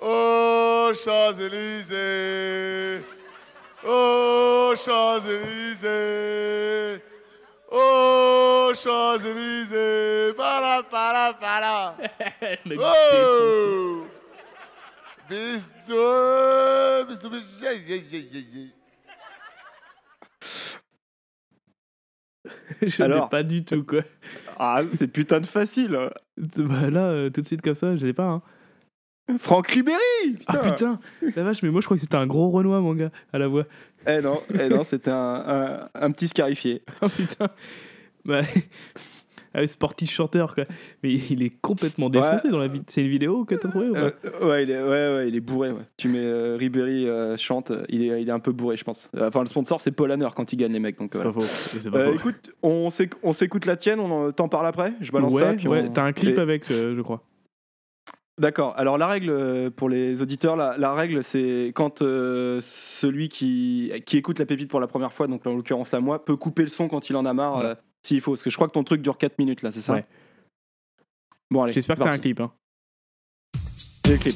[0.01, 3.01] Oh, Champs-Élysées.
[3.85, 7.01] Oh, Champs-Élysées.
[7.71, 10.33] Oh, Champs-Élysées.
[10.37, 11.95] Para, para, para.
[12.65, 14.18] Le Oh
[15.29, 15.69] Bisous,
[17.07, 17.61] bisous, bisous.
[17.61, 18.01] yeah, yeah,
[18.51, 18.67] yeah.
[22.81, 24.01] Je Alors pas du tout, quoi.
[24.57, 25.97] Ah, c'est putain de facile.
[26.37, 28.27] Bah là, euh, tout de suite comme ça, je l'ai pas.
[28.27, 28.41] Hein.
[29.37, 29.99] Franck Ribéry
[30.47, 30.99] Ah putain,
[31.35, 33.47] la vache, mais moi je crois que c'était un gros Renoir, mon gars, à la
[33.47, 33.65] voix.
[34.07, 36.81] Eh non, eh non c'était un, un, un petit scarifié.
[37.01, 37.49] Oh putain.
[38.25, 38.59] Bah, ah,
[39.67, 40.65] sportif chanteur, quoi.
[41.03, 42.83] Mais il est complètement défoncé dans la vidéo.
[42.87, 44.11] C'est une vidéo que t'as trouvée ou pas?
[44.25, 45.71] Euh, ouais, il est, ouais, ouais, il est bourré.
[45.71, 45.81] Ouais.
[45.97, 49.09] Tu mets euh, Ribéry euh, chante, il est, il est un peu bourré, je pense.
[49.15, 50.99] Euh, Enfin, le sponsor, c'est Paul Hanner quand il gagne les mecs.
[50.99, 51.33] Donc, C'est voilà.
[51.33, 51.89] pas faux.
[51.91, 52.13] pas Euh, faux.
[52.15, 54.93] écoute, on s'éc- on s'écoute la tienne, on en- t'en parle après?
[55.01, 55.53] Je balance ouais, ça.
[55.53, 57.23] puis ouais, on- t'as un clip et- avec, euh, je crois.
[58.39, 58.73] D'accord.
[58.77, 63.91] Alors la règle euh, pour les auditeurs, la, la règle c'est quand euh, celui qui,
[64.05, 66.61] qui écoute la pépite pour la première fois, donc en l'occurrence là moi, peut couper
[66.63, 67.75] le son quand il en a marre.
[68.03, 68.31] S'il faut.
[68.31, 70.05] Parce que je crois que ton truc dure 4 minutes là, c'est ça Ouais.
[71.51, 71.73] Bon allez.
[71.73, 72.39] J'espère que t'as un clip.
[72.39, 72.51] Hein.
[74.05, 74.35] J'ai le clip.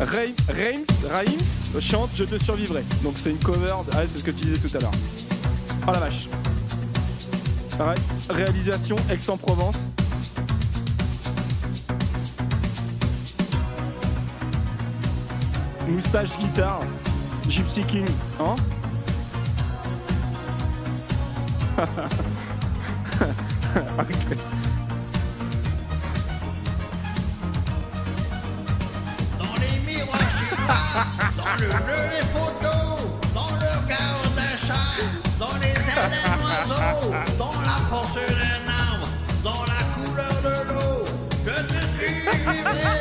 [0.00, 2.82] Ray- Reims, Reims chante Je te survivrai.
[3.02, 4.90] Donc c'est une cover, de- ah, c'est ce que tu disais tout à l'heure.
[5.86, 6.26] Oh la vache.
[7.78, 7.94] Ré-
[8.34, 9.78] réalisation Aix-en-Provence.
[15.88, 16.80] Moustache guitare.
[17.48, 18.06] Gypsy King.
[18.38, 18.54] Hein
[21.80, 21.86] Dans
[29.58, 31.06] les miroirs chinois,
[31.38, 33.00] dans le bleu des photos,
[33.32, 34.98] dans le regard d'un chat,
[35.38, 39.08] dans les ailes d'un oiseau, dans la force d'un arbre,
[39.42, 40.98] dans la couleur de l'eau,
[41.46, 42.99] je te suivrai.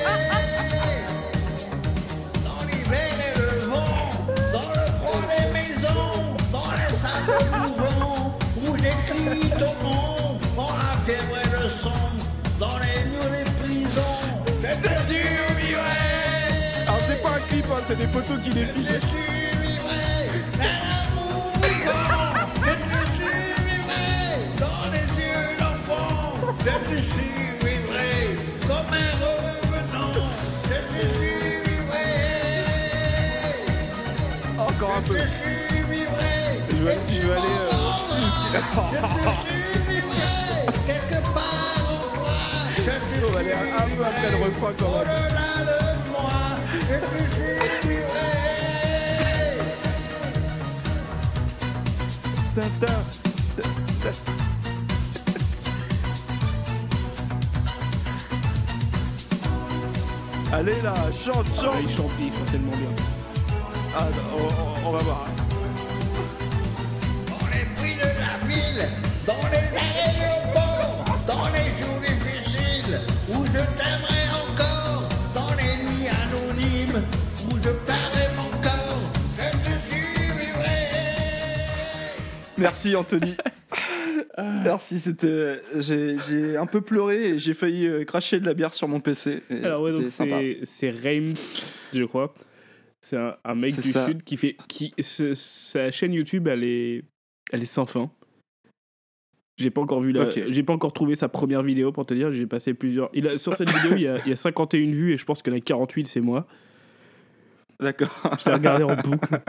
[29.22, 30.14] Revenant.
[30.64, 32.10] Je te survivrai.
[34.58, 35.18] Encore un Je peu.
[35.18, 35.24] Je
[36.78, 37.42] et je vais aller.
[37.44, 37.82] euh,
[40.88, 42.32] quelque part toi.
[42.78, 45.08] Je te On va aller un peu après le refrain quand même.
[60.52, 60.94] Allez là,
[61.24, 61.74] chante, chante.
[61.76, 62.90] Ah, il chante, il chante tellement bien.
[63.96, 65.26] Ah, on, on- on va voir.
[67.28, 68.88] Dans les bruits de la ville,
[69.28, 70.29] dans les aéroports,
[82.60, 83.36] Merci Anthony.
[84.38, 85.62] Merci, c'était.
[85.78, 89.00] J'ai j'ai un peu pleuré et j'ai failli euh, cracher de la bière sur mon
[89.00, 89.44] PC.
[89.64, 92.34] Alors ouais, donc c'est c'est Reims, je crois.
[93.02, 94.06] C'est un, un mec du ça.
[94.06, 97.04] sud qui fait qui ce- sa chaîne YouTube, elle est
[97.52, 98.12] elle est sans fin.
[99.58, 102.32] J'ai pas encore vu la, j'ai pas encore trouvé sa première vidéo pour te dire.
[102.32, 103.10] J'ai passé plusieurs.
[103.14, 105.26] Il a, sur cette vidéo, il y, a, il y a 51 vues et je
[105.26, 106.48] pense qu'il y en a 48, c'est moi.
[107.82, 108.10] D'accord.
[108.40, 109.42] Je l'ai regardé en boucle.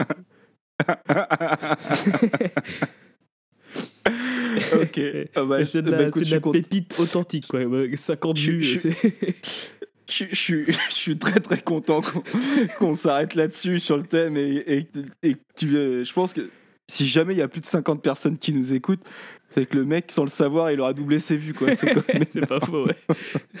[4.73, 4.99] Ok.
[5.35, 7.61] Ah bah, c'est de bah, la, écoute, c'est je de la pépite authentique, quoi.
[7.63, 8.63] Ouais, 50 Je- vues.
[8.63, 9.35] je- c'est-
[10.09, 12.01] Je, je suis- je suis très très content
[12.79, 14.87] qu'on s'arrête là-dessus sur le thème et, et,
[15.23, 16.49] et que tu, euh, je pense que
[16.89, 19.05] si jamais il y a plus de 50 personnes qui nous écoutent,
[19.53, 21.53] c'est que le mec, sans le savoir, il aura doublé ses vues.
[21.53, 21.75] quoi.
[21.75, 21.93] C'est
[22.33, 22.95] c'est pas faux, ouais.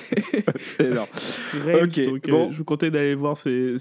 [0.59, 1.07] c'est énorme.
[1.53, 2.51] Donc, euh, bon.
[2.51, 3.37] je vous conseille d'aller voir.
[3.37, 3.75] C'est,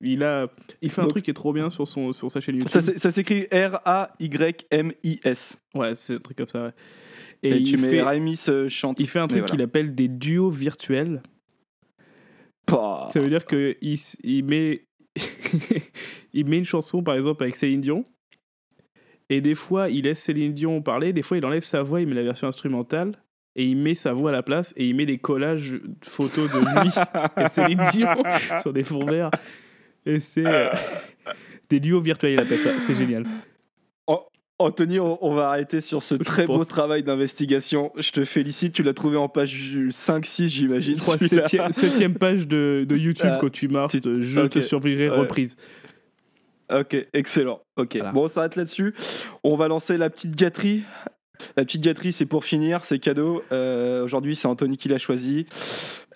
[0.00, 0.48] il, a,
[0.80, 2.70] il fait un Donc- truc qui est trop bien sur, son, sur sa chaîne YouTube.
[2.70, 5.56] Ça, s'é- ça s'écrit R-A-Y-M-I-S.
[5.74, 6.64] Ouais, c'est un truc comme ça.
[6.66, 6.70] ouais.
[7.44, 9.00] Et, Et, tu il, fait, Raimis euh, chante.
[9.00, 9.50] il fait un truc voilà.
[9.50, 11.22] qu'il appelle des duos virtuels.
[12.68, 13.76] Ça veut dire qu'il
[14.22, 14.84] il met,
[16.32, 18.04] il met une chanson, par exemple, avec Céline Dion.
[19.32, 21.14] Et des fois, il laisse Céline Dion parler.
[21.14, 23.12] Des fois, il enlève sa voix, il met la version instrumentale.
[23.56, 24.74] Et il met sa voix à la place.
[24.76, 26.90] Et il met des collages photos de lui
[27.44, 28.08] et Céline Dion
[28.60, 29.30] sur des fonds verts.
[30.04, 30.68] Et c'est euh,
[31.70, 32.72] des duos virtuels, il appelle ça.
[32.86, 33.24] C'est génial.
[34.06, 34.20] Oh,
[34.58, 37.90] Anthony, on, va arrêter sur ce très beau travail d'investigation.
[37.96, 38.74] Je te félicite.
[38.74, 39.54] Tu l'as trouvé en page
[39.88, 40.98] 5-6, j'imagine.
[40.98, 41.48] Je crois celui-là.
[41.48, 43.92] septième, septième page de, de YouTube Ah, quand tu marches.
[44.00, 45.16] tu- Je te survivrai Ouais.
[45.16, 45.56] reprise.
[46.70, 47.60] Ok, excellent.
[47.76, 48.12] Ok, Voilà.
[48.12, 48.94] bon, on s'arrête là-dessus.
[49.44, 50.82] On va lancer la petite gâterie
[51.56, 53.42] La petite gâterie, c'est pour finir, c'est cadeau.
[53.50, 55.46] Euh, Aujourd'hui, c'est Anthony qui l'a choisi.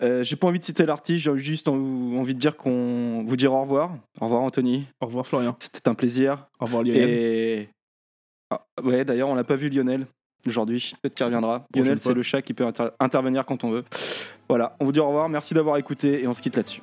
[0.01, 3.35] Euh, J'ai pas envie de citer l'artiste, j'ai juste en- envie de dire qu'on vous
[3.35, 3.91] dire au revoir.
[4.21, 4.85] Au revoir, Anthony.
[5.01, 5.57] Au revoir, Florian.
[5.59, 6.47] C'était un plaisir.
[6.61, 7.09] Au revoir, Lionel.
[7.09, 7.69] Et
[8.51, 10.05] ah, ouais, d'ailleurs, on l'a pas vu Lionel
[10.47, 10.93] aujourd'hui.
[11.01, 11.65] Peut-être qu'il reviendra.
[11.75, 13.83] Lionel, c'est le chat qui peut inter- intervenir quand on veut.
[14.47, 15.27] Voilà, on vous dit au revoir.
[15.27, 16.81] Merci d'avoir écouté et on se quitte là-dessus.